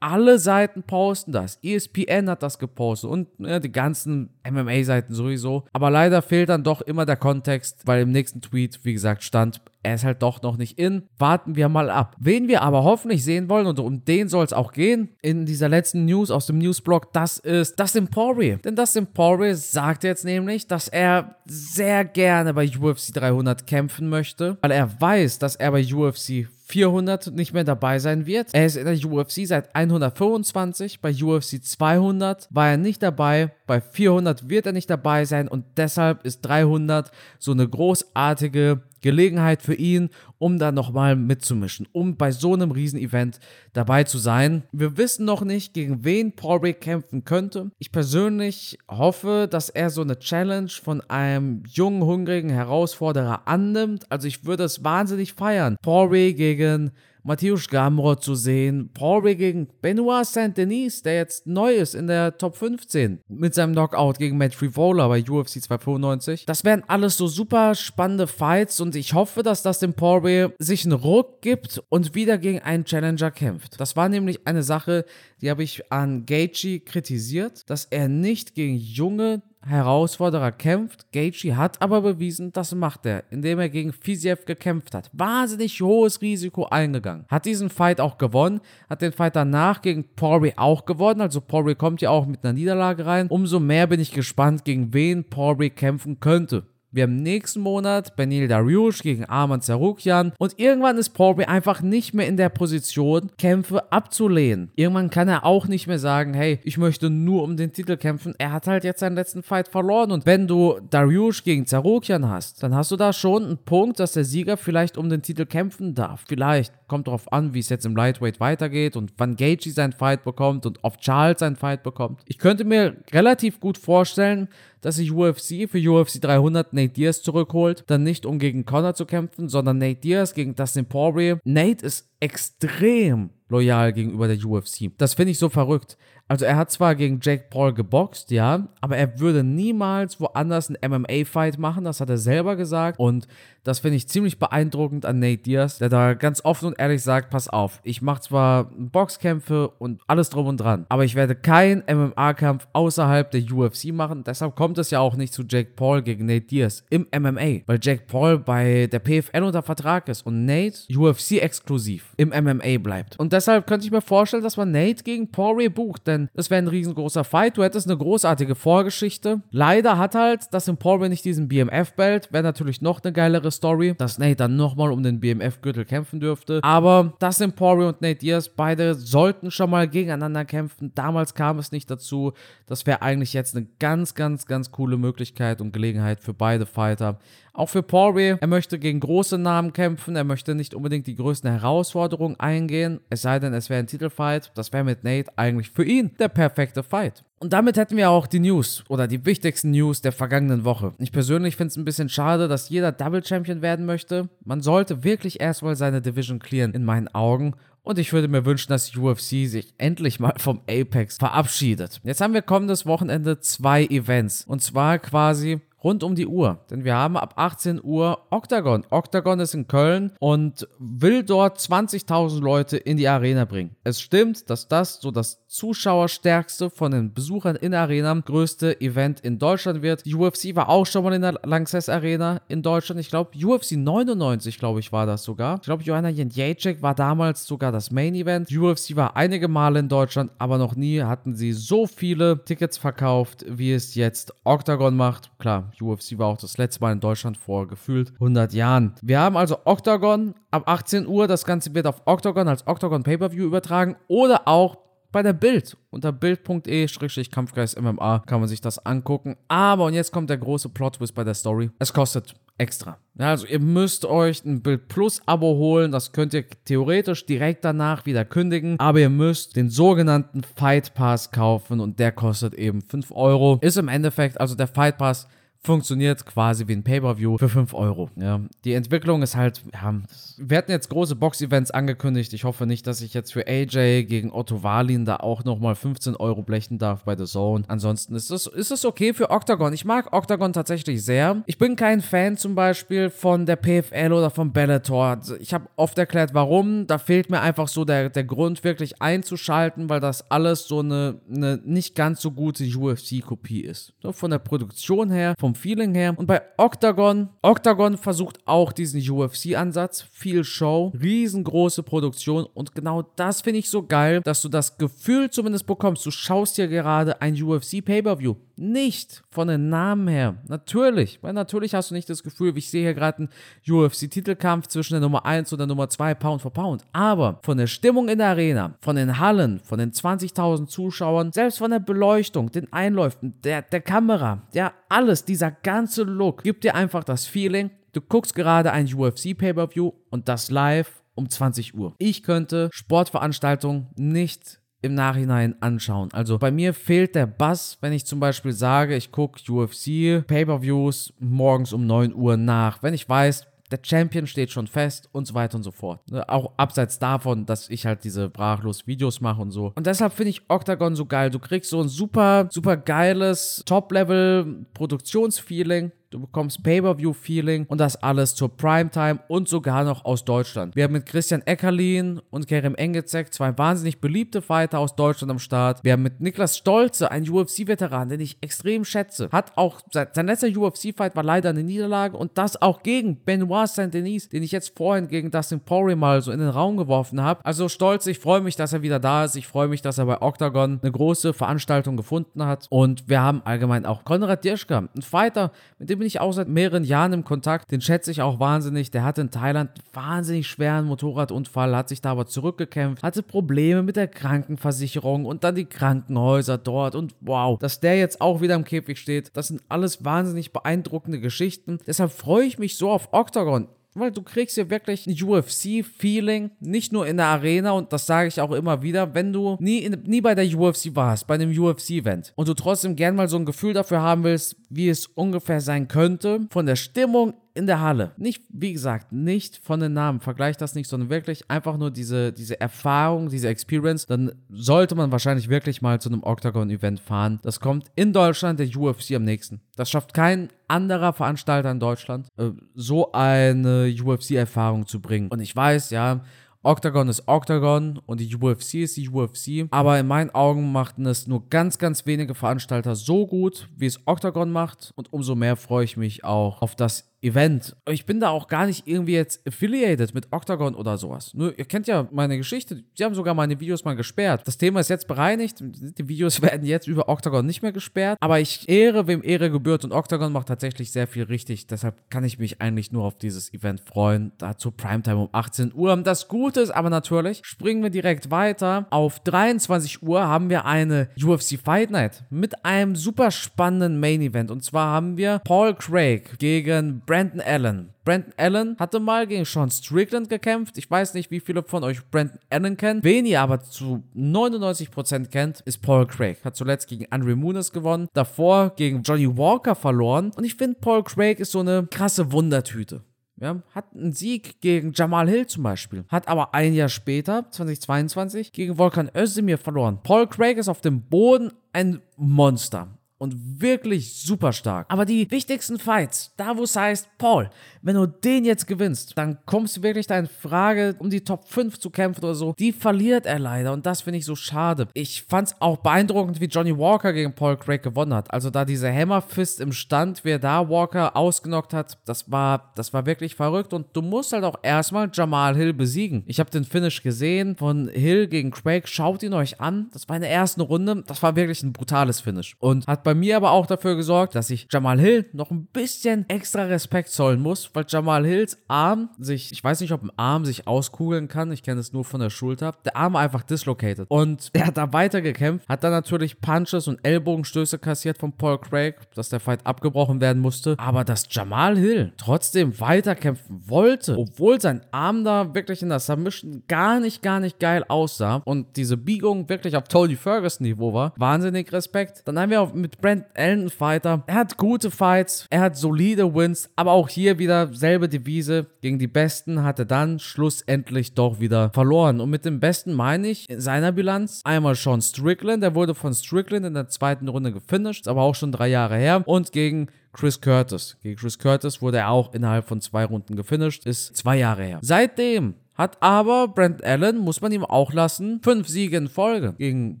alle 0.00 0.38
Seiten 0.38 0.82
posten 0.82 1.32
das. 1.32 1.58
ESPN 1.62 2.30
hat 2.30 2.42
das 2.42 2.58
gepostet 2.58 3.10
und 3.10 3.28
ja, 3.38 3.60
die 3.60 3.72
ganzen 3.72 4.30
MMA-Seiten 4.48 5.14
sowieso. 5.14 5.64
Aber 5.72 5.90
leider 5.90 6.22
fehlt 6.22 6.48
dann 6.48 6.64
doch 6.64 6.80
immer 6.82 7.06
der 7.06 7.16
Kontext, 7.16 7.86
weil 7.86 8.02
im 8.02 8.12
nächsten 8.12 8.40
Tweet, 8.40 8.80
wie 8.84 8.92
gesagt, 8.92 9.22
stand, 9.22 9.60
er 9.82 9.94
ist 9.94 10.04
halt 10.04 10.22
doch 10.22 10.42
noch 10.42 10.56
nicht 10.56 10.78
in. 10.78 11.04
Warten 11.18 11.56
wir 11.56 11.68
mal 11.68 11.88
ab. 11.88 12.16
Wen 12.18 12.48
wir 12.48 12.62
aber 12.62 12.84
hoffentlich 12.84 13.24
sehen 13.24 13.48
wollen, 13.48 13.66
und 13.66 13.78
um 13.78 14.04
den 14.04 14.28
soll 14.28 14.44
es 14.44 14.52
auch 14.52 14.72
gehen, 14.72 15.10
in 15.22 15.46
dieser 15.46 15.68
letzten 15.68 16.04
News 16.04 16.30
aus 16.30 16.46
dem 16.46 16.58
Newsblog, 16.58 17.12
das 17.12 17.38
ist 17.38 17.78
Dustin 17.78 18.08
Poirier. 18.08 18.58
Denn 18.58 18.76
Dustin 18.76 19.06
Poirier 19.06 19.56
sagt 19.56 20.04
jetzt 20.04 20.24
nämlich, 20.24 20.66
dass 20.66 20.88
er 20.88 21.36
sehr 21.44 22.04
gerne 22.04 22.54
bei 22.54 22.68
UFC 22.68 23.14
300 23.14 23.66
kämpfen 23.66 24.08
möchte, 24.08 24.58
weil 24.60 24.72
er 24.72 25.00
weiß, 25.00 25.38
dass 25.38 25.56
er 25.56 25.70
bei 25.70 25.84
UFC 25.84 26.48
400 26.68 27.32
nicht 27.32 27.54
mehr 27.54 27.64
dabei 27.64 27.98
sein 27.98 28.26
wird. 28.26 28.48
Er 28.52 28.66
ist 28.66 28.76
in 28.76 28.84
der 28.84 29.10
UFC 29.10 29.46
seit 29.46 29.74
125, 29.74 31.00
bei 31.00 31.14
UFC 31.14 31.62
200 31.62 32.46
war 32.50 32.68
er 32.68 32.76
nicht 32.76 33.02
dabei, 33.02 33.52
bei 33.66 33.80
400 33.80 34.50
wird 34.50 34.66
er 34.66 34.72
nicht 34.72 34.90
dabei 34.90 35.24
sein 35.24 35.48
und 35.48 35.64
deshalb 35.78 36.24
ist 36.24 36.42
300 36.42 37.10
so 37.38 37.52
eine 37.52 37.66
großartige 37.66 38.82
Gelegenheit 39.00 39.62
für 39.62 39.74
ihn, 39.74 40.10
um 40.38 40.58
da 40.58 40.72
nochmal 40.72 41.16
mitzumischen, 41.16 41.86
um 41.92 42.16
bei 42.16 42.30
so 42.30 42.54
einem 42.54 42.70
Riesenevent 42.70 43.40
dabei 43.72 44.04
zu 44.04 44.18
sein. 44.18 44.62
Wir 44.72 44.96
wissen 44.96 45.24
noch 45.24 45.42
nicht, 45.42 45.74
gegen 45.74 46.04
wen 46.04 46.32
Poirier 46.32 46.74
kämpfen 46.74 47.24
könnte. 47.24 47.70
Ich 47.78 47.92
persönlich 47.92 48.78
hoffe, 48.88 49.48
dass 49.50 49.68
er 49.68 49.90
so 49.90 50.02
eine 50.02 50.18
Challenge 50.18 50.70
von 50.70 51.00
einem 51.02 51.62
jungen, 51.68 52.02
hungrigen 52.02 52.50
Herausforderer 52.50 53.46
annimmt. 53.46 54.10
Also 54.10 54.28
ich 54.28 54.44
würde 54.44 54.64
es 54.64 54.84
wahnsinnig 54.84 55.34
feiern. 55.34 55.76
Poirier 55.82 56.34
gegen 56.34 56.92
Matthäus 57.28 57.68
Gamrot 57.68 58.22
zu 58.22 58.34
sehen, 58.34 58.88
Poirier 58.94 59.34
gegen 59.34 59.68
Benoit 59.82 60.24
Saint-Denis, 60.24 61.02
der 61.02 61.16
jetzt 61.16 61.46
neu 61.46 61.74
ist 61.74 61.94
in 61.94 62.06
der 62.06 62.38
Top 62.38 62.56
15 62.56 63.20
mit 63.28 63.52
seinem 63.52 63.74
Knockout 63.74 64.18
gegen 64.18 64.38
Matt 64.38 64.54
Frivola 64.54 65.06
bei 65.08 65.20
UFC 65.20 65.62
295. 65.62 66.46
Das 66.46 66.64
wären 66.64 66.84
alles 66.86 67.18
so 67.18 67.26
super 67.26 67.74
spannende 67.74 68.26
Fights 68.26 68.80
und 68.80 68.96
ich 68.96 69.12
hoffe, 69.12 69.42
dass 69.42 69.62
das 69.62 69.78
dem 69.78 69.92
Poirier 69.92 70.54
sich 70.58 70.86
einen 70.86 70.94
Ruck 70.94 71.42
gibt 71.42 71.82
und 71.90 72.14
wieder 72.14 72.38
gegen 72.38 72.60
einen 72.60 72.86
Challenger 72.86 73.30
kämpft. 73.30 73.78
Das 73.78 73.94
war 73.94 74.08
nämlich 74.08 74.46
eine 74.46 74.62
Sache, 74.62 75.04
die 75.42 75.50
habe 75.50 75.62
ich 75.62 75.92
an 75.92 76.24
Gaethje 76.24 76.80
kritisiert, 76.80 77.68
dass 77.68 77.84
er 77.84 78.08
nicht 78.08 78.54
gegen 78.54 78.76
junge 78.76 79.42
Herausforderer 79.68 80.52
kämpft. 80.52 81.12
Gaethje 81.12 81.56
hat 81.56 81.80
aber 81.80 82.02
bewiesen, 82.02 82.52
das 82.52 82.74
macht 82.74 83.06
er, 83.06 83.24
indem 83.30 83.58
er 83.58 83.68
gegen 83.68 83.92
Fiziev 83.92 84.44
gekämpft 84.44 84.94
hat. 84.94 85.10
Wahnsinnig 85.12 85.80
hohes 85.80 86.20
Risiko 86.20 86.66
eingegangen. 86.66 87.26
Hat 87.28 87.44
diesen 87.44 87.70
Fight 87.70 88.00
auch 88.00 88.18
gewonnen, 88.18 88.60
hat 88.88 89.02
den 89.02 89.12
Fight 89.12 89.36
danach 89.36 89.82
gegen 89.82 90.04
Poirier 90.16 90.54
auch 90.56 90.84
gewonnen. 90.84 91.20
Also 91.20 91.40
Poirier 91.40 91.74
kommt 91.74 92.00
ja 92.00 92.10
auch 92.10 92.26
mit 92.26 92.44
einer 92.44 92.54
Niederlage 92.54 93.06
rein. 93.06 93.28
Umso 93.28 93.60
mehr 93.60 93.86
bin 93.86 94.00
ich 94.00 94.12
gespannt, 94.12 94.64
gegen 94.64 94.92
wen 94.92 95.24
Poirier 95.24 95.70
kämpfen 95.70 96.20
könnte. 96.20 96.64
Wir 96.90 97.02
haben 97.02 97.16
nächsten 97.16 97.60
Monat 97.60 98.16
Benil 98.16 98.48
Dariush 98.48 99.02
gegen 99.02 99.26
Arman 99.26 99.60
Zarukian 99.60 100.32
und 100.38 100.58
irgendwann 100.58 100.96
ist 100.96 101.10
Poirier 101.10 101.46
einfach 101.50 101.82
nicht 101.82 102.14
mehr 102.14 102.26
in 102.26 102.38
der 102.38 102.48
Position, 102.48 103.30
Kämpfe 103.36 103.92
abzulehnen. 103.92 104.70
Irgendwann 104.74 105.10
kann 105.10 105.28
er 105.28 105.44
auch 105.44 105.68
nicht 105.68 105.86
mehr 105.86 105.98
sagen, 105.98 106.32
hey, 106.32 106.60
ich 106.64 106.78
möchte 106.78 107.10
nur 107.10 107.42
um 107.42 107.58
den 107.58 107.74
Titel 107.74 107.98
kämpfen. 107.98 108.34
Er 108.38 108.52
hat 108.52 108.66
halt 108.66 108.84
jetzt 108.84 109.00
seinen 109.00 109.16
letzten 109.16 109.42
Fight 109.42 109.68
verloren 109.68 110.10
und 110.12 110.24
wenn 110.24 110.46
du 110.46 110.80
Dariush 110.88 111.44
gegen 111.44 111.66
Zarukian 111.66 112.26
hast, 112.26 112.62
dann 112.62 112.74
hast 112.74 112.90
du 112.90 112.96
da 112.96 113.12
schon 113.12 113.44
einen 113.44 113.58
Punkt, 113.58 114.00
dass 114.00 114.12
der 114.12 114.24
Sieger 114.24 114.56
vielleicht 114.56 114.96
um 114.96 115.10
den 115.10 115.20
Titel 115.20 115.44
kämpfen 115.44 115.94
darf. 115.94 116.24
Vielleicht. 116.26 116.72
Kommt 116.88 117.06
darauf 117.06 117.30
an, 117.30 117.52
wie 117.52 117.58
es 117.58 117.68
jetzt 117.68 117.84
im 117.84 117.94
Lightweight 117.94 118.40
weitergeht 118.40 118.96
und 118.96 119.12
wann 119.18 119.36
Gaethje 119.36 119.72
seinen 119.72 119.92
Fight 119.92 120.24
bekommt 120.24 120.64
und 120.64 120.78
ob 120.80 120.98
Charles 121.00 121.40
seinen 121.40 121.56
Fight 121.56 121.82
bekommt. 121.82 122.22
Ich 122.24 122.38
könnte 122.38 122.64
mir 122.64 122.96
relativ 123.12 123.60
gut 123.60 123.76
vorstellen, 123.76 124.48
dass 124.80 124.96
sich 124.96 125.12
UFC 125.12 125.68
für 125.68 125.78
UFC 125.78 126.20
300 126.20 126.72
Nate 126.72 126.92
Diaz 126.92 127.22
zurückholt. 127.22 127.84
Dann 127.86 128.02
nicht, 128.02 128.26
um 128.26 128.38
gegen 128.38 128.64
Conor 128.64 128.94
zu 128.94 129.06
kämpfen, 129.06 129.48
sondern 129.48 129.78
Nate 129.78 130.00
Diaz 130.00 130.34
gegen 130.34 130.54
Dustin 130.54 130.86
Poirier. 130.86 131.40
Nate 131.44 131.84
ist 131.84 132.08
extrem 132.20 133.30
loyal 133.48 133.92
gegenüber 133.92 134.28
der 134.28 134.44
UFC. 134.44 134.90
Das 134.98 135.14
finde 135.14 135.32
ich 135.32 135.38
so 135.38 135.48
verrückt. 135.48 135.96
Also 136.28 136.44
er 136.44 136.56
hat 136.56 136.70
zwar 136.70 136.94
gegen 136.94 137.20
Jake 137.22 137.46
Paul 137.50 137.72
geboxt, 137.72 138.30
ja, 138.30 138.68
aber 138.80 138.96
er 138.96 139.18
würde 139.18 139.42
niemals 139.42 140.20
woanders 140.20 140.68
einen 140.68 141.02
MMA-Fight 141.02 141.58
machen, 141.58 141.84
das 141.84 142.00
hat 142.00 142.10
er 142.10 142.18
selber 142.18 142.54
gesagt. 142.56 142.98
Und 142.98 143.26
das 143.64 143.80
finde 143.80 143.96
ich 143.96 144.08
ziemlich 144.08 144.38
beeindruckend 144.38 145.04
an 145.04 145.18
Nate 145.18 145.42
Diaz, 145.42 145.78
der 145.78 145.88
da 145.88 146.14
ganz 146.14 146.44
offen 146.44 146.68
und 146.68 146.78
ehrlich 146.78 147.02
sagt, 147.02 147.30
pass 147.30 147.48
auf, 147.48 147.80
ich 147.82 148.02
mache 148.02 148.22
zwar 148.22 148.64
Boxkämpfe 148.76 149.68
und 149.78 150.00
alles 150.06 150.30
drum 150.30 150.46
und 150.46 150.58
dran, 150.58 150.86
aber 150.88 151.04
ich 151.04 151.14
werde 151.14 151.34
keinen 151.34 151.82
MMA-Kampf 151.86 152.68
außerhalb 152.72 153.30
der 153.30 153.42
UFC 153.50 153.86
machen. 153.92 154.24
Deshalb 154.24 154.54
kommt 154.54 154.78
es 154.78 154.90
ja 154.90 155.00
auch 155.00 155.16
nicht 155.16 155.32
zu 155.32 155.42
Jake 155.48 155.72
Paul 155.76 156.02
gegen 156.02 156.26
Nate 156.26 156.46
Diaz 156.46 156.84
im 156.90 157.06
MMA, 157.14 157.60
weil 157.66 157.78
Jake 157.80 158.04
Paul 158.06 158.38
bei 158.38 158.86
der 158.86 159.00
PFL 159.00 159.42
unter 159.42 159.62
Vertrag 159.62 160.08
ist 160.08 160.26
und 160.26 160.44
Nate 160.44 160.78
UFC-exklusiv 160.94 162.14
im 162.16 162.30
MMA 162.30 162.78
bleibt. 162.78 163.18
Und 163.18 163.32
deshalb 163.32 163.66
könnte 163.66 163.86
ich 163.86 163.92
mir 163.92 164.00
vorstellen, 164.00 164.42
dass 164.42 164.56
man 164.56 164.70
Nate 164.70 165.02
gegen 165.04 165.30
Paul 165.30 165.56
rebucht, 165.60 166.06
denn 166.06 166.17
das 166.34 166.50
wäre 166.50 166.62
ein 166.62 166.68
riesengroßer 166.68 167.24
Fight. 167.24 167.56
Du 167.56 167.62
hättest 167.62 167.86
eine 167.86 167.96
großartige 167.96 168.54
Vorgeschichte. 168.54 169.42
Leider 169.50 169.98
hat 169.98 170.14
halt 170.14 170.46
das 170.52 170.68
in 170.68 170.76
Paul 170.76 170.98
nicht 171.08 171.24
diesen 171.24 171.48
BMF-Belt, 171.48 172.32
wäre 172.32 172.42
natürlich 172.42 172.82
noch 172.82 173.02
eine 173.02 173.12
geilere 173.12 173.50
Story, 173.50 173.94
dass 173.96 174.18
Nate 174.18 174.36
dann 174.36 174.56
nochmal 174.56 174.90
um 174.90 175.02
den 175.02 175.20
BMF-Gürtel 175.20 175.84
kämpfen 175.84 176.18
dürfte. 176.18 176.60
Aber 176.62 177.14
das 177.20 177.40
Emporio 177.40 177.88
und 177.88 178.02
Nate 178.02 178.16
Diaz, 178.16 178.48
beide 178.48 178.94
sollten 178.94 179.50
schon 179.50 179.70
mal 179.70 179.86
gegeneinander 179.86 180.44
kämpfen. 180.44 180.92
Damals 180.94 181.34
kam 181.34 181.58
es 181.58 181.70
nicht 181.70 181.90
dazu. 181.90 182.32
Das 182.66 182.86
wäre 182.86 183.02
eigentlich 183.02 183.32
jetzt 183.32 183.56
eine 183.56 183.66
ganz, 183.78 184.14
ganz, 184.14 184.46
ganz 184.46 184.72
coole 184.72 184.96
Möglichkeit 184.96 185.60
und 185.60 185.72
Gelegenheit 185.72 186.20
für 186.20 186.34
beide 186.34 186.66
Fighter. 186.66 187.18
Auch 187.52 187.68
für 187.68 187.82
Poirier, 187.82 188.38
er 188.40 188.46
möchte 188.46 188.78
gegen 188.78 189.00
große 189.00 189.36
Namen 189.36 189.72
kämpfen, 189.72 190.14
er 190.14 190.22
möchte 190.22 190.54
nicht 190.54 190.74
unbedingt 190.74 191.08
die 191.08 191.16
größten 191.16 191.50
Herausforderungen 191.50 192.38
eingehen, 192.38 193.00
es 193.10 193.22
sei 193.22 193.40
denn, 193.40 193.52
es 193.52 193.68
wäre 193.68 193.80
ein 193.80 193.88
Titelfight. 193.88 194.52
Das 194.54 194.72
wäre 194.72 194.84
mit 194.84 195.02
Nate 195.02 195.32
eigentlich 195.36 195.70
für 195.70 195.84
ihn 195.84 196.07
der 196.16 196.28
perfekte 196.28 196.82
Fight. 196.82 197.24
Und 197.40 197.52
damit 197.52 197.76
hätten 197.76 197.96
wir 197.96 198.10
auch 198.10 198.26
die 198.26 198.40
News 198.40 198.84
oder 198.88 199.06
die 199.06 199.24
wichtigsten 199.24 199.70
News 199.70 200.00
der 200.00 200.12
vergangenen 200.12 200.64
Woche. 200.64 200.92
Ich 200.98 201.12
persönlich 201.12 201.56
finde 201.56 201.70
es 201.70 201.76
ein 201.76 201.84
bisschen 201.84 202.08
schade, 202.08 202.48
dass 202.48 202.68
jeder 202.68 202.90
Double 202.90 203.24
Champion 203.24 203.62
werden 203.62 203.86
möchte. 203.86 204.28
Man 204.44 204.60
sollte 204.60 205.04
wirklich 205.04 205.40
erstmal 205.40 205.76
seine 205.76 206.02
Division 206.02 206.40
clearen, 206.40 206.72
in 206.72 206.84
meinen 206.84 207.08
Augen. 207.08 207.54
Und 207.82 207.98
ich 207.98 208.12
würde 208.12 208.28
mir 208.28 208.44
wünschen, 208.44 208.70
dass 208.70 208.94
UFC 208.94 209.46
sich 209.46 209.72
endlich 209.78 210.20
mal 210.20 210.34
vom 210.36 210.60
Apex 210.68 211.16
verabschiedet. 211.16 212.00
Jetzt 212.02 212.20
haben 212.20 212.34
wir 212.34 212.42
kommendes 212.42 212.86
Wochenende 212.86 213.40
zwei 213.40 213.84
Events. 213.86 214.44
Und 214.46 214.60
zwar 214.62 214.98
quasi 214.98 215.60
rund 215.82 216.02
um 216.02 216.14
die 216.14 216.26
Uhr. 216.26 216.58
Denn 216.70 216.84
wir 216.84 216.96
haben 216.96 217.16
ab 217.16 217.34
18 217.36 217.80
Uhr 217.82 218.18
Octagon. 218.30 218.84
Octagon 218.90 219.40
ist 219.40 219.54
in 219.54 219.68
Köln 219.68 220.12
und 220.18 220.68
will 220.78 221.22
dort 221.22 221.58
20.000 221.58 222.40
Leute 222.40 222.76
in 222.76 222.96
die 222.96 223.08
Arena 223.08 223.44
bringen. 223.44 223.76
Es 223.84 224.00
stimmt, 224.00 224.50
dass 224.50 224.68
das 224.68 225.00
so 225.00 225.10
das 225.10 225.46
zuschauerstärkste 225.46 226.70
von 226.70 226.90
den 226.92 227.14
Besuchern 227.14 227.56
in 227.56 227.74
Arena 227.74 228.08
größte 228.24 228.80
Event 228.80 229.20
in 229.20 229.38
Deutschland 229.38 229.82
wird. 229.82 230.04
Die 230.04 230.14
UFC 230.14 230.54
war 230.54 230.68
auch 230.68 230.86
schon 230.86 231.04
mal 231.04 231.12
in 231.12 231.22
der 231.22 231.40
Lanxess 231.42 231.88
Arena 231.88 232.40
in 232.48 232.62
Deutschland. 232.62 233.00
Ich 233.00 233.08
glaube, 233.08 233.30
UFC 233.36 233.72
99, 233.72 234.58
glaube 234.58 234.80
ich, 234.80 234.92
war 234.92 235.06
das 235.06 235.24
sogar. 235.24 235.56
Ich 235.56 235.62
glaube, 235.62 235.82
Joanna 235.82 236.08
Jędrzejczyk 236.08 236.82
war 236.82 236.94
damals 236.94 237.46
sogar 237.46 237.72
das 237.72 237.90
Main 237.90 238.14
Event. 238.14 238.50
UFC 238.50 238.96
war 238.96 239.16
einige 239.16 239.48
Male 239.48 239.80
in 239.80 239.88
Deutschland, 239.88 240.30
aber 240.38 240.58
noch 240.58 240.76
nie 240.76 241.02
hatten 241.02 241.34
sie 241.34 241.52
so 241.52 241.86
viele 241.86 242.44
Tickets 242.44 242.78
verkauft, 242.78 243.44
wie 243.48 243.72
es 243.72 243.94
jetzt 243.94 244.34
Octagon 244.44 244.96
macht. 244.96 245.30
Klar, 245.38 245.72
UFC 245.80 246.18
war 246.18 246.28
auch 246.28 246.38
das 246.38 246.58
letzte 246.58 246.80
Mal 246.80 246.92
in 246.92 247.00
Deutschland 247.00 247.36
vor 247.36 247.66
gefühlt 247.66 248.12
100 248.14 248.52
Jahren. 248.52 248.94
Wir 249.02 249.20
haben 249.20 249.36
also 249.36 249.58
Octagon 249.64 250.34
ab 250.50 250.64
18 250.66 251.06
Uhr. 251.06 251.26
Das 251.26 251.44
Ganze 251.44 251.74
wird 251.74 251.86
auf 251.86 252.02
Octagon 252.06 252.48
als 252.48 252.66
Octagon 252.66 253.02
Pay-Per-View 253.02 253.44
übertragen 253.44 253.96
oder 254.08 254.46
auch 254.46 254.78
bei 255.10 255.22
der 255.22 255.32
Bild. 255.32 255.76
Unter 255.90 256.12
bild.de-kampfgeist 256.12 257.80
MMA 257.80 258.20
kann 258.26 258.40
man 258.40 258.48
sich 258.48 258.60
das 258.60 258.84
angucken. 258.84 259.36
Aber, 259.48 259.86
und 259.86 259.94
jetzt 259.94 260.12
kommt 260.12 260.30
der 260.30 260.36
große 260.36 260.68
Plot-Twist 260.68 261.14
bei 261.14 261.24
der 261.24 261.34
Story. 261.34 261.70
Es 261.78 261.92
kostet 261.92 262.34
extra. 262.58 262.98
Ja, 263.18 263.30
also 263.30 263.46
ihr 263.46 263.60
müsst 263.60 264.04
euch 264.04 264.44
ein 264.44 264.62
Bild 264.62 264.88
Plus 264.88 265.22
Abo 265.26 265.56
holen. 265.56 265.92
Das 265.92 266.12
könnt 266.12 266.34
ihr 266.34 266.44
theoretisch 266.64 267.24
direkt 267.24 267.64
danach 267.64 268.04
wieder 268.04 268.24
kündigen. 268.24 268.78
Aber 268.78 269.00
ihr 269.00 269.10
müsst 269.10 269.56
den 269.56 269.70
sogenannten 269.70 270.42
Fight 270.42 270.94
Pass 270.94 271.30
kaufen 271.30 271.80
und 271.80 271.98
der 271.98 272.12
kostet 272.12 272.54
eben 272.54 272.82
5 272.82 273.12
Euro. 273.12 273.58
Ist 273.62 273.78
im 273.78 273.88
Endeffekt, 273.88 274.40
also 274.40 274.54
der 274.54 274.68
Fight 274.68 274.98
Pass 274.98 275.28
funktioniert 275.62 276.24
quasi 276.24 276.68
wie 276.68 276.74
ein 276.74 276.84
Pay-Per-View 276.84 277.38
für 277.38 277.48
5 277.48 277.74
Euro. 277.74 278.10
Ja, 278.16 278.40
die 278.64 278.74
Entwicklung 278.74 279.22
ist 279.22 279.36
halt, 279.36 279.62
ja, 279.72 279.94
wir 280.38 280.56
hatten 280.56 280.70
jetzt 280.70 280.88
große 280.88 281.16
Box-Events 281.16 281.70
angekündigt. 281.70 282.32
Ich 282.32 282.44
hoffe 282.44 282.66
nicht, 282.66 282.86
dass 282.86 283.00
ich 283.00 283.12
jetzt 283.12 283.32
für 283.32 283.46
AJ 283.46 284.04
gegen 284.04 284.32
Otto 284.32 284.62
Walin 284.62 285.04
da 285.04 285.16
auch 285.16 285.44
nochmal 285.44 285.74
15 285.74 286.16
Euro 286.16 286.42
blechen 286.42 286.78
darf 286.78 287.04
bei 287.04 287.16
The 287.16 287.24
Zone. 287.24 287.64
Ansonsten 287.68 288.14
ist 288.14 288.30
es, 288.30 288.46
ist 288.46 288.70
es 288.70 288.84
okay 288.84 289.12
für 289.12 289.30
Octagon. 289.30 289.72
Ich 289.72 289.84
mag 289.84 290.12
Octagon 290.12 290.52
tatsächlich 290.52 291.04
sehr. 291.04 291.42
Ich 291.46 291.58
bin 291.58 291.76
kein 291.76 292.00
Fan 292.00 292.36
zum 292.36 292.54
Beispiel 292.54 293.10
von 293.10 293.44
der 293.44 293.56
PFL 293.56 294.12
oder 294.12 294.30
von 294.30 294.52
Bellator. 294.52 295.20
Ich 295.40 295.52
habe 295.52 295.68
oft 295.76 295.98
erklärt, 295.98 296.34
warum. 296.34 296.86
Da 296.86 296.98
fehlt 296.98 297.30
mir 297.30 297.40
einfach 297.40 297.68
so 297.68 297.84
der, 297.84 298.10
der 298.10 298.24
Grund, 298.24 298.64
wirklich 298.64 299.02
einzuschalten, 299.02 299.88
weil 299.90 300.00
das 300.00 300.30
alles 300.30 300.66
so 300.68 300.80
eine, 300.80 301.20
eine 301.28 301.58
nicht 301.64 301.94
ganz 301.94 302.20
so 302.20 302.30
gute 302.30 302.64
UFC-Kopie 302.64 303.62
ist. 303.62 303.92
Von 304.10 304.30
der 304.30 304.38
Produktion 304.38 305.10
her, 305.10 305.34
vom 305.38 305.47
Feeling 305.54 305.94
her. 305.94 306.14
Und 306.16 306.26
bei 306.26 306.42
Octagon, 306.56 307.30
Octagon 307.42 307.96
versucht 307.96 308.38
auch 308.46 308.72
diesen 308.72 309.00
UFC-Ansatz. 309.00 310.02
Viel 310.12 310.44
Show, 310.44 310.92
riesengroße 311.00 311.82
Produktion. 311.82 312.46
Und 312.54 312.74
genau 312.74 313.02
das 313.16 313.40
finde 313.40 313.60
ich 313.60 313.70
so 313.70 313.82
geil, 313.82 314.20
dass 314.22 314.42
du 314.42 314.48
das 314.48 314.78
Gefühl 314.78 315.30
zumindest 315.30 315.66
bekommst, 315.66 316.04
du 316.06 316.10
schaust 316.10 316.56
hier 316.56 316.68
gerade 316.68 317.20
ein 317.20 317.40
UFC-Pay-Per-View. 317.40 318.36
Nicht 318.58 319.22
von 319.30 319.48
den 319.48 319.68
Namen 319.68 320.08
her. 320.08 320.36
Natürlich, 320.48 321.22
weil 321.22 321.32
natürlich 321.32 321.74
hast 321.74 321.90
du 321.90 321.94
nicht 321.94 322.10
das 322.10 322.22
Gefühl, 322.22 322.54
wie 322.54 322.58
ich 322.58 322.70
sehe 322.70 322.82
hier 322.82 322.94
gerade 322.94 323.18
einen 323.18 323.28
UFC-Titelkampf 323.68 324.66
zwischen 324.66 324.94
der 324.94 325.00
Nummer 325.00 325.24
1 325.24 325.52
und 325.52 325.58
der 325.58 325.66
Nummer 325.66 325.88
2 325.88 326.14
Pound 326.14 326.42
for 326.42 326.52
Pound. 326.52 326.84
Aber 326.92 327.38
von 327.42 327.58
der 327.58 327.66
Stimmung 327.66 328.08
in 328.08 328.18
der 328.18 328.28
Arena, 328.28 328.74
von 328.80 328.96
den 328.96 329.18
Hallen, 329.18 329.60
von 329.60 329.78
den 329.78 329.92
20.000 329.92 330.66
Zuschauern, 330.66 331.32
selbst 331.32 331.58
von 331.58 331.70
der 331.70 331.78
Beleuchtung, 331.78 332.50
den 332.50 332.72
Einläufen, 332.72 333.34
der, 333.44 333.62
der 333.62 333.80
Kamera, 333.80 334.42
ja, 334.52 334.72
alles, 334.88 335.24
dieser 335.24 335.50
ganze 335.50 336.02
Look 336.02 336.42
gibt 336.42 336.64
dir 336.64 336.74
einfach 336.74 337.04
das 337.04 337.26
Feeling, 337.26 337.70
du 337.92 338.00
guckst 338.00 338.34
gerade 338.34 338.72
ein 338.72 338.92
UFC-Pay-Per-View 338.92 339.92
und 340.10 340.28
das 340.28 340.50
live 340.50 341.02
um 341.14 341.28
20 341.28 341.74
Uhr. 341.74 341.94
Ich 341.98 342.22
könnte 342.22 342.70
Sportveranstaltungen 342.72 343.88
nicht 343.96 344.57
im 344.80 344.94
Nachhinein 344.94 345.60
anschauen. 345.60 346.10
Also 346.12 346.38
bei 346.38 346.50
mir 346.50 346.74
fehlt 346.74 347.14
der 347.14 347.26
Bass, 347.26 347.78
wenn 347.80 347.92
ich 347.92 348.06
zum 348.06 348.20
Beispiel 348.20 348.52
sage, 348.52 348.96
ich 348.96 349.10
gucke 349.10 349.40
UFC, 349.50 350.24
Pay-per-Views 350.26 351.14
morgens 351.18 351.72
um 351.72 351.86
9 351.86 352.14
Uhr 352.14 352.36
nach. 352.36 352.82
Wenn 352.82 352.94
ich 352.94 353.08
weiß, 353.08 353.46
der 353.70 353.78
Champion 353.82 354.26
steht 354.26 354.50
schon 354.50 354.66
fest 354.66 355.08
und 355.12 355.26
so 355.26 355.34
weiter 355.34 355.56
und 355.56 355.62
so 355.62 355.70
fort. 355.70 356.00
Ne, 356.10 356.26
auch 356.28 356.50
abseits 356.56 356.98
davon, 356.98 357.46
dass 357.46 357.70
ich 357.70 357.86
halt 357.86 358.02
diese 358.04 358.30
brachlos 358.30 358.86
Videos 358.86 359.20
mache 359.20 359.42
und 359.42 359.50
so. 359.50 359.72
Und 359.74 359.86
deshalb 359.86 360.14
finde 360.14 360.30
ich 360.30 360.42
Octagon 360.48 360.96
so 360.96 361.04
geil. 361.06 361.30
Du 361.30 361.38
kriegst 361.38 361.70
so 361.70 361.80
ein 361.80 361.88
super, 361.88 362.48
super 362.50 362.76
geiles 362.76 363.62
Top-Level-Produktionsfeeling 363.66 365.92
Du 366.10 366.18
bekommst 366.18 366.62
Pay-Per-View-Feeling 366.62 367.66
und 367.66 367.78
das 367.78 368.02
alles 368.02 368.34
zur 368.34 368.56
Primetime 368.56 369.20
und 369.28 369.46
sogar 369.46 369.84
noch 369.84 370.06
aus 370.06 370.24
Deutschland. 370.24 370.74
Wir 370.74 370.84
haben 370.84 370.94
mit 370.94 371.04
Christian 371.04 371.42
Eckerlin 371.42 372.22
und 372.30 372.46
Kerem 372.46 372.74
Engezek 372.76 373.34
zwei 373.34 373.58
wahnsinnig 373.58 374.00
beliebte 374.00 374.40
Fighter 374.40 374.78
aus 374.78 374.96
Deutschland 374.96 375.30
am 375.30 375.38
Start. 375.38 375.84
Wir 375.84 375.92
haben 375.92 376.02
mit 376.02 376.18
Niklas 376.22 376.56
Stolze, 376.56 377.10
einen 377.10 377.28
UFC-Veteran, 377.28 378.08
den 378.08 378.20
ich 378.20 378.38
extrem 378.40 378.86
schätze. 378.86 379.28
Hat 379.30 379.52
auch, 379.56 379.82
sein 379.92 380.26
letzter 380.26 380.48
UFC-Fight 380.48 381.14
war 381.14 381.22
leider 381.22 381.50
eine 381.50 381.62
Niederlage 381.62 382.16
und 382.16 382.38
das 382.38 382.62
auch 382.62 382.82
gegen 382.82 383.22
Benoit 383.24 383.68
Saint-Denis, 383.68 384.30
den 384.30 384.42
ich 384.42 384.52
jetzt 384.52 384.78
vorhin 384.78 385.08
gegen 385.08 385.30
Dustin 385.30 385.60
Poirier 385.60 385.96
mal 385.96 386.22
so 386.22 386.32
in 386.32 386.38
den 386.38 386.48
Raum 386.48 386.78
geworfen 386.78 387.20
habe. 387.20 387.44
Also 387.44 387.68
Stolze, 387.68 388.10
ich 388.10 388.18
freue 388.18 388.40
mich, 388.40 388.56
dass 388.56 388.72
er 388.72 388.80
wieder 388.80 388.98
da 388.98 389.26
ist. 389.26 389.36
Ich 389.36 389.46
freue 389.46 389.68
mich, 389.68 389.82
dass 389.82 389.98
er 389.98 390.06
bei 390.06 390.22
Octagon 390.22 390.78
eine 390.80 390.90
große 390.90 391.34
Veranstaltung 391.34 391.98
gefunden 391.98 392.46
hat. 392.46 392.66
Und 392.70 393.10
wir 393.10 393.20
haben 393.20 393.42
allgemein 393.44 393.84
auch 393.84 394.04
Konrad 394.04 394.42
Dirschka, 394.42 394.88
ein 394.96 395.02
Fighter, 395.02 395.52
mit 395.78 395.90
dem 395.90 395.97
bin 395.98 396.06
ich 396.06 396.20
auch 396.20 396.32
seit 396.32 396.48
mehreren 396.48 396.84
Jahren 396.84 397.12
im 397.12 397.24
Kontakt. 397.24 397.70
Den 397.70 397.80
schätze 397.80 398.10
ich 398.10 398.22
auch 398.22 398.40
wahnsinnig. 398.40 398.90
Der 398.90 399.04
hatte 399.04 399.20
in 399.20 399.30
Thailand 399.30 399.70
wahnsinnig 399.92 400.46
schweren 400.46 400.86
Motorradunfall, 400.86 401.76
hat 401.76 401.88
sich 401.88 402.00
da 402.00 402.12
aber 402.12 402.26
zurückgekämpft, 402.26 403.02
hatte 403.02 403.22
Probleme 403.22 403.82
mit 403.82 403.96
der 403.96 404.08
Krankenversicherung 404.08 405.24
und 405.24 405.44
dann 405.44 405.54
die 405.54 405.66
Krankenhäuser 405.66 406.58
dort. 406.58 406.94
Und 406.94 407.14
wow, 407.20 407.58
dass 407.58 407.80
der 407.80 407.98
jetzt 407.98 408.20
auch 408.20 408.40
wieder 408.40 408.54
im 408.54 408.64
Käfig 408.64 408.98
steht, 408.98 409.36
das 409.36 409.48
sind 409.48 409.62
alles 409.68 410.04
wahnsinnig 410.04 410.52
beeindruckende 410.52 411.20
Geschichten. 411.20 411.78
Deshalb 411.86 412.12
freue 412.12 412.46
ich 412.46 412.58
mich 412.58 412.76
so 412.76 412.90
auf 412.90 413.08
Octagon 413.12 413.68
weil 414.00 414.12
du 414.12 414.22
kriegst 414.22 414.54
hier 414.54 414.70
wirklich 414.70 415.06
ein 415.06 415.16
UFC-Feeling, 415.20 416.50
nicht 416.60 416.92
nur 416.92 417.06
in 417.06 417.16
der 417.16 417.26
Arena 417.26 417.72
und 417.72 417.92
das 417.92 418.06
sage 418.06 418.28
ich 418.28 418.40
auch 418.40 418.52
immer 418.52 418.82
wieder, 418.82 419.14
wenn 419.14 419.32
du 419.32 419.56
nie, 419.60 419.78
in, 419.78 420.02
nie 420.04 420.20
bei 420.20 420.34
der 420.34 420.46
UFC 420.46 420.94
warst, 420.94 421.26
bei 421.26 421.34
einem 421.34 421.50
UFC-Event 421.50 422.32
und 422.36 422.48
du 422.48 422.54
trotzdem 422.54 422.96
gern 422.96 423.16
mal 423.16 423.28
so 423.28 423.36
ein 423.36 423.46
Gefühl 423.46 423.74
dafür 423.74 424.02
haben 424.02 424.24
willst, 424.24 424.56
wie 424.70 424.88
es 424.88 425.06
ungefähr 425.06 425.60
sein 425.60 425.88
könnte, 425.88 426.46
von 426.50 426.66
der 426.66 426.76
Stimmung 426.76 427.34
in 427.58 427.66
der 427.66 427.80
Halle. 427.80 428.12
Nicht, 428.16 428.44
wie 428.50 428.72
gesagt, 428.72 429.10
nicht 429.10 429.58
von 429.58 429.80
den 429.80 429.92
Namen, 429.92 430.20
vergleich 430.20 430.56
das 430.56 430.76
nicht, 430.76 430.88
sondern 430.88 431.10
wirklich 431.10 431.50
einfach 431.50 431.76
nur 431.76 431.90
diese, 431.90 432.32
diese 432.32 432.60
Erfahrung, 432.60 433.28
diese 433.28 433.48
Experience, 433.48 434.06
dann 434.06 434.30
sollte 434.48 434.94
man 434.94 435.10
wahrscheinlich 435.10 435.48
wirklich 435.48 435.82
mal 435.82 436.00
zu 436.00 436.08
einem 436.08 436.22
Octagon-Event 436.22 437.00
fahren. 437.00 437.40
Das 437.42 437.58
kommt 437.58 437.90
in 437.96 438.12
Deutschland 438.12 438.60
der 438.60 438.68
UFC 438.68 439.16
am 439.16 439.24
nächsten. 439.24 439.60
Das 439.74 439.90
schafft 439.90 440.14
kein 440.14 440.50
anderer 440.68 441.12
Veranstalter 441.12 441.72
in 441.72 441.80
Deutschland, 441.80 442.28
äh, 442.36 442.50
so 442.76 443.10
eine 443.10 443.92
UFC-Erfahrung 444.00 444.86
zu 444.86 445.00
bringen. 445.00 445.28
Und 445.28 445.40
ich 445.40 445.54
weiß, 445.54 445.90
ja, 445.90 446.20
Octagon 446.64 447.08
ist 447.08 447.28
Octagon 447.28 448.00
und 448.04 448.20
die 448.20 448.34
UFC 448.34 448.74
ist 448.74 448.96
die 448.96 449.08
UFC. 449.08 449.68
Aber 449.70 449.98
in 449.98 450.06
meinen 450.06 450.30
Augen 450.30 450.72
machten 450.72 451.06
es 451.06 451.26
nur 451.26 451.48
ganz, 451.48 451.78
ganz 451.78 452.04
wenige 452.04 452.34
Veranstalter 452.34 452.96
so 452.96 453.26
gut, 453.26 453.68
wie 453.76 453.86
es 453.86 454.00
Octagon 454.06 454.50
macht. 454.50 454.92
Und 454.96 455.12
umso 455.12 455.34
mehr 455.34 455.56
freue 455.56 455.84
ich 455.84 455.96
mich 455.96 456.24
auch 456.24 456.60
auf 456.60 456.74
das 456.74 457.08
Event. 457.20 457.76
Ich 457.88 458.06
bin 458.06 458.20
da 458.20 458.28
auch 458.28 458.46
gar 458.46 458.66
nicht 458.66 458.86
irgendwie 458.86 459.14
jetzt 459.14 459.46
affiliated 459.46 460.14
mit 460.14 460.28
Octagon 460.32 460.74
oder 460.74 460.98
sowas. 460.98 461.34
Nur, 461.34 461.58
ihr 461.58 461.64
kennt 461.64 461.88
ja 461.88 462.08
meine 462.12 462.36
Geschichte. 462.36 462.84
Sie 462.94 463.04
haben 463.04 463.14
sogar 463.14 463.34
meine 463.34 463.58
Videos 463.58 463.84
mal 463.84 463.96
gesperrt. 463.96 464.42
Das 464.46 464.56
Thema 464.56 464.80
ist 464.80 464.88
jetzt 464.88 465.08
bereinigt. 465.08 465.56
Die 465.60 466.08
Videos 466.08 466.40
werden 466.42 466.64
jetzt 466.64 466.86
über 466.86 467.08
Octagon 467.08 467.44
nicht 467.44 467.62
mehr 467.62 467.72
gesperrt. 467.72 468.18
Aber 468.20 468.38
ich 468.38 468.68
ehre, 468.68 469.08
wem 469.08 469.22
Ehre 469.24 469.50
gebührt. 469.50 469.84
Und 469.84 469.92
Octagon 469.92 470.32
macht 470.32 470.48
tatsächlich 470.48 470.92
sehr 470.92 471.08
viel 471.08 471.24
richtig. 471.24 471.66
Deshalb 471.66 472.08
kann 472.10 472.22
ich 472.22 472.38
mich 472.38 472.60
eigentlich 472.60 472.92
nur 472.92 473.04
auf 473.04 473.18
dieses 473.18 473.52
Event 473.52 473.80
freuen. 473.80 474.32
Dazu 474.38 474.70
Primetime 474.70 475.18
um 475.18 475.28
18 475.32 475.72
Uhr. 475.74 475.96
Das 475.96 476.28
Gute 476.28 476.60
ist 476.60 476.70
aber 476.70 476.90
natürlich, 476.90 477.40
springen 477.42 477.82
wir 477.82 477.90
direkt 477.90 478.30
weiter. 478.30 478.86
Auf 478.90 479.18
23 479.20 480.02
Uhr 480.02 480.20
haben 480.20 480.50
wir 480.50 480.66
eine 480.66 481.08
UFC 481.20 481.58
Fight 481.62 481.90
Night 481.90 482.24
mit 482.30 482.64
einem 482.64 482.94
super 482.94 483.32
spannenden 483.32 483.98
Main 483.98 484.20
Event. 484.20 484.50
Und 484.50 484.62
zwar 484.62 484.92
haben 484.92 485.16
wir 485.16 485.40
Paul 485.40 485.74
Craig 485.74 486.38
gegen 486.38 487.02
Brandon 487.08 487.40
Allen. 487.40 487.94
Brandon 488.04 488.34
Allen 488.36 488.76
hatte 488.78 489.00
mal 489.00 489.26
gegen 489.26 489.46
Sean 489.46 489.70
Strickland 489.70 490.28
gekämpft. 490.28 490.76
Ich 490.76 490.90
weiß 490.90 491.14
nicht, 491.14 491.30
wie 491.30 491.40
viele 491.40 491.62
von 491.62 491.82
euch 491.82 492.06
Brandon 492.10 492.38
Allen 492.50 492.76
kennen. 492.76 493.02
Wen 493.02 493.24
ihr 493.24 493.40
aber 493.40 493.60
zu 493.60 494.02
99% 494.14 495.28
kennt, 495.28 495.62
ist 495.62 495.78
Paul 495.80 496.06
Craig. 496.06 496.44
Hat 496.44 496.54
zuletzt 496.54 496.86
gegen 496.86 497.06
Andre 497.10 497.34
Muniz 497.34 497.72
gewonnen. 497.72 498.08
Davor 498.12 498.74
gegen 498.76 499.00
Johnny 499.00 499.26
Walker 499.26 499.74
verloren. 499.74 500.32
Und 500.36 500.44
ich 500.44 500.56
finde, 500.56 500.76
Paul 500.78 501.02
Craig 501.02 501.40
ist 501.40 501.52
so 501.52 501.60
eine 501.60 501.86
krasse 501.90 502.30
Wundertüte. 502.30 503.02
Ja, 503.40 503.62
hat 503.74 503.86
einen 503.94 504.12
Sieg 504.12 504.60
gegen 504.60 504.92
Jamal 504.94 505.30
Hill 505.30 505.46
zum 505.46 505.62
Beispiel. 505.62 506.04
Hat 506.08 506.28
aber 506.28 506.52
ein 506.54 506.74
Jahr 506.74 506.90
später, 506.90 507.50
2022, 507.50 508.52
gegen 508.52 508.76
Volkan 508.76 509.10
Özdemir 509.16 509.56
verloren. 509.56 510.00
Paul 510.02 510.26
Craig 510.26 510.58
ist 510.58 510.68
auf 510.68 510.82
dem 510.82 511.00
Boden 511.00 511.52
ein 511.72 512.02
Monster 512.16 512.97
und 513.18 513.60
wirklich 513.60 514.14
super 514.14 514.52
stark. 514.52 514.86
Aber 514.88 515.04
die 515.04 515.30
wichtigsten 515.30 515.78
Fights, 515.78 516.32
da 516.36 516.56
wo 516.56 516.62
es 516.62 516.76
heißt, 516.76 517.08
Paul, 517.18 517.50
wenn 517.82 517.96
du 517.96 518.06
den 518.06 518.44
jetzt 518.44 518.66
gewinnst, 518.66 519.16
dann 519.16 519.38
kommst 519.44 519.76
du 519.76 519.82
wirklich 519.82 520.06
da 520.06 520.18
in 520.18 520.26
Frage, 520.26 520.94
um 520.98 521.10
die 521.10 521.22
Top 521.22 521.48
5 521.48 521.78
zu 521.78 521.90
kämpfen 521.90 522.24
oder 522.24 522.34
so. 522.34 522.54
Die 522.58 522.72
verliert 522.72 523.26
er 523.26 523.38
leider 523.38 523.72
und 523.72 523.86
das 523.86 524.02
finde 524.02 524.18
ich 524.18 524.24
so 524.24 524.36
schade. 524.36 524.88
Ich 524.94 525.24
fand 525.24 525.48
es 525.48 525.56
auch 525.60 525.78
beeindruckend, 525.78 526.40
wie 526.40 526.46
Johnny 526.46 526.76
Walker 526.76 527.12
gegen 527.12 527.34
Paul 527.34 527.56
Craig 527.56 527.82
gewonnen 527.82 528.14
hat. 528.14 528.32
Also 528.32 528.50
da 528.50 528.64
diese 528.64 528.92
Hammerfist 528.92 529.60
im 529.60 529.72
Stand, 529.72 530.20
wer 530.24 530.38
da 530.38 530.68
Walker 530.68 531.16
ausgenockt 531.16 531.74
hat, 531.74 531.98
das 532.04 532.30
war, 532.30 532.72
das 532.76 532.92
war 532.92 533.06
wirklich 533.06 533.34
verrückt 533.34 533.72
und 533.72 533.86
du 533.94 534.02
musst 534.02 534.32
halt 534.32 534.44
auch 534.44 534.56
erstmal 534.62 535.10
Jamal 535.12 535.56
Hill 535.56 535.72
besiegen. 535.72 536.22
Ich 536.26 536.38
habe 536.38 536.50
den 536.50 536.64
Finish 536.64 537.02
gesehen 537.02 537.56
von 537.56 537.88
Hill 537.88 538.28
gegen 538.28 538.50
Craig. 538.50 538.86
Schaut 538.86 539.22
ihn 539.22 539.34
euch 539.34 539.60
an. 539.60 539.88
Das 539.92 540.08
war 540.08 540.16
in 540.16 540.22
der 540.22 540.30
ersten 540.30 540.60
Runde. 540.60 541.02
Das 541.06 541.22
war 541.22 541.36
wirklich 541.36 541.62
ein 541.62 541.72
brutales 541.72 542.20
Finish 542.20 542.54
und 542.60 542.86
hat 542.86 543.07
bei 543.08 543.14
mir 543.14 543.38
aber 543.38 543.52
auch 543.52 543.64
dafür 543.64 543.96
gesorgt, 543.96 544.34
dass 544.34 544.50
ich 544.50 544.68
Jamal 544.70 545.00
Hill 545.00 545.24
noch 545.32 545.50
ein 545.50 545.64
bisschen 545.72 546.28
extra 546.28 546.64
Respekt 546.64 547.08
zollen 547.08 547.40
muss, 547.40 547.70
weil 547.72 547.86
Jamal 547.88 548.26
Hills 548.26 548.58
Arm 548.68 549.08
sich, 549.18 549.50
ich 549.50 549.64
weiß 549.64 549.80
nicht, 549.80 549.92
ob 549.92 550.02
ein 550.02 550.12
Arm 550.18 550.44
sich 550.44 550.66
auskugeln 550.66 551.26
kann, 551.26 551.50
ich 551.50 551.62
kenne 551.62 551.80
es 551.80 551.94
nur 551.94 552.04
von 552.04 552.20
der 552.20 552.28
Schulter, 552.28 552.74
der 552.84 552.96
Arm 552.96 553.16
einfach 553.16 553.44
dislocated. 553.44 554.04
Und 554.10 554.50
er 554.52 554.66
hat 554.66 554.76
da 554.76 554.92
weitergekämpft, 554.92 555.66
hat 555.70 555.84
dann 555.84 555.92
natürlich 555.92 556.42
Punches 556.42 556.86
und 556.86 557.02
Ellbogenstöße 557.02 557.78
kassiert 557.78 558.18
von 558.18 558.32
Paul 558.32 558.60
Craig, 558.60 558.96
dass 559.14 559.30
der 559.30 559.40
Fight 559.40 559.66
abgebrochen 559.66 560.20
werden 560.20 560.42
musste. 560.42 560.74
Aber 560.76 561.02
dass 561.02 561.28
Jamal 561.30 561.78
Hill 561.78 562.12
trotzdem 562.18 562.78
weiterkämpfen 562.78 563.62
wollte, 563.66 564.18
obwohl 564.18 564.60
sein 564.60 564.82
Arm 564.90 565.24
da 565.24 565.54
wirklich 565.54 565.80
in 565.80 565.88
der 565.88 566.00
Submission 566.00 566.64
gar 566.68 567.00
nicht, 567.00 567.22
gar 567.22 567.40
nicht 567.40 567.58
geil 567.58 567.86
aussah 567.88 568.42
und 568.44 568.76
diese 568.76 568.98
Biegung 568.98 569.48
wirklich 569.48 569.78
auf 569.78 569.84
Tony 569.84 570.14
Ferguson 570.14 570.66
Niveau 570.66 570.92
war, 570.92 571.14
wahnsinnig 571.16 571.72
Respekt. 571.72 572.20
Dann 572.26 572.38
haben 572.38 572.50
wir 572.50 572.60
auch 572.60 572.74
mit 572.74 572.97
Brent 573.00 573.26
Allen 573.34 573.70
Fighter. 573.70 574.24
Er 574.26 574.34
hat 574.34 574.56
gute 574.56 574.90
Fights, 574.90 575.46
er 575.50 575.60
hat 575.60 575.76
solide 575.76 576.34
Wins, 576.34 576.68
aber 576.76 576.92
auch 576.92 577.08
hier 577.08 577.38
wieder 577.38 577.72
selbe 577.72 578.08
Devise. 578.08 578.66
Gegen 578.80 578.98
die 578.98 579.06
Besten 579.06 579.62
hat 579.62 579.78
er 579.78 579.84
dann 579.84 580.18
schlussendlich 580.18 581.14
doch 581.14 581.40
wieder 581.40 581.70
verloren. 581.70 582.20
Und 582.20 582.30
mit 582.30 582.44
dem 582.44 582.60
Besten 582.60 582.92
meine 582.92 583.28
ich 583.28 583.48
in 583.48 583.60
seiner 583.60 583.92
Bilanz 583.92 584.40
einmal 584.44 584.74
Sean 584.74 585.00
Strickland, 585.00 585.62
der 585.62 585.74
wurde 585.74 585.94
von 585.94 586.12
Strickland 586.12 586.66
in 586.66 586.74
der 586.74 586.88
zweiten 586.88 587.28
Runde 587.28 587.52
gefinisht, 587.52 588.08
aber 588.08 588.22
auch 588.22 588.34
schon 588.34 588.52
drei 588.52 588.68
Jahre 588.68 588.96
her. 588.96 589.22
Und 589.26 589.52
gegen 589.52 589.88
Chris 590.12 590.40
Curtis. 590.40 590.96
Gegen 591.02 591.16
Chris 591.16 591.38
Curtis 591.38 591.80
wurde 591.80 591.98
er 591.98 592.10
auch 592.10 592.34
innerhalb 592.34 592.66
von 592.66 592.80
zwei 592.80 593.04
Runden 593.04 593.36
gefinisht, 593.36 593.86
ist 593.86 594.16
zwei 594.16 594.36
Jahre 594.38 594.64
her. 594.64 594.78
Seitdem 594.82 595.54
hat 595.78 596.02
aber 596.02 596.48
Brent 596.48 596.84
Allen, 596.84 597.18
muss 597.18 597.40
man 597.40 597.52
ihm 597.52 597.64
auch 597.64 597.92
lassen, 597.92 598.40
fünf 598.42 598.68
Siege 598.68 598.96
in 598.96 599.08
Folge. 599.08 599.54
Gegen 599.56 600.00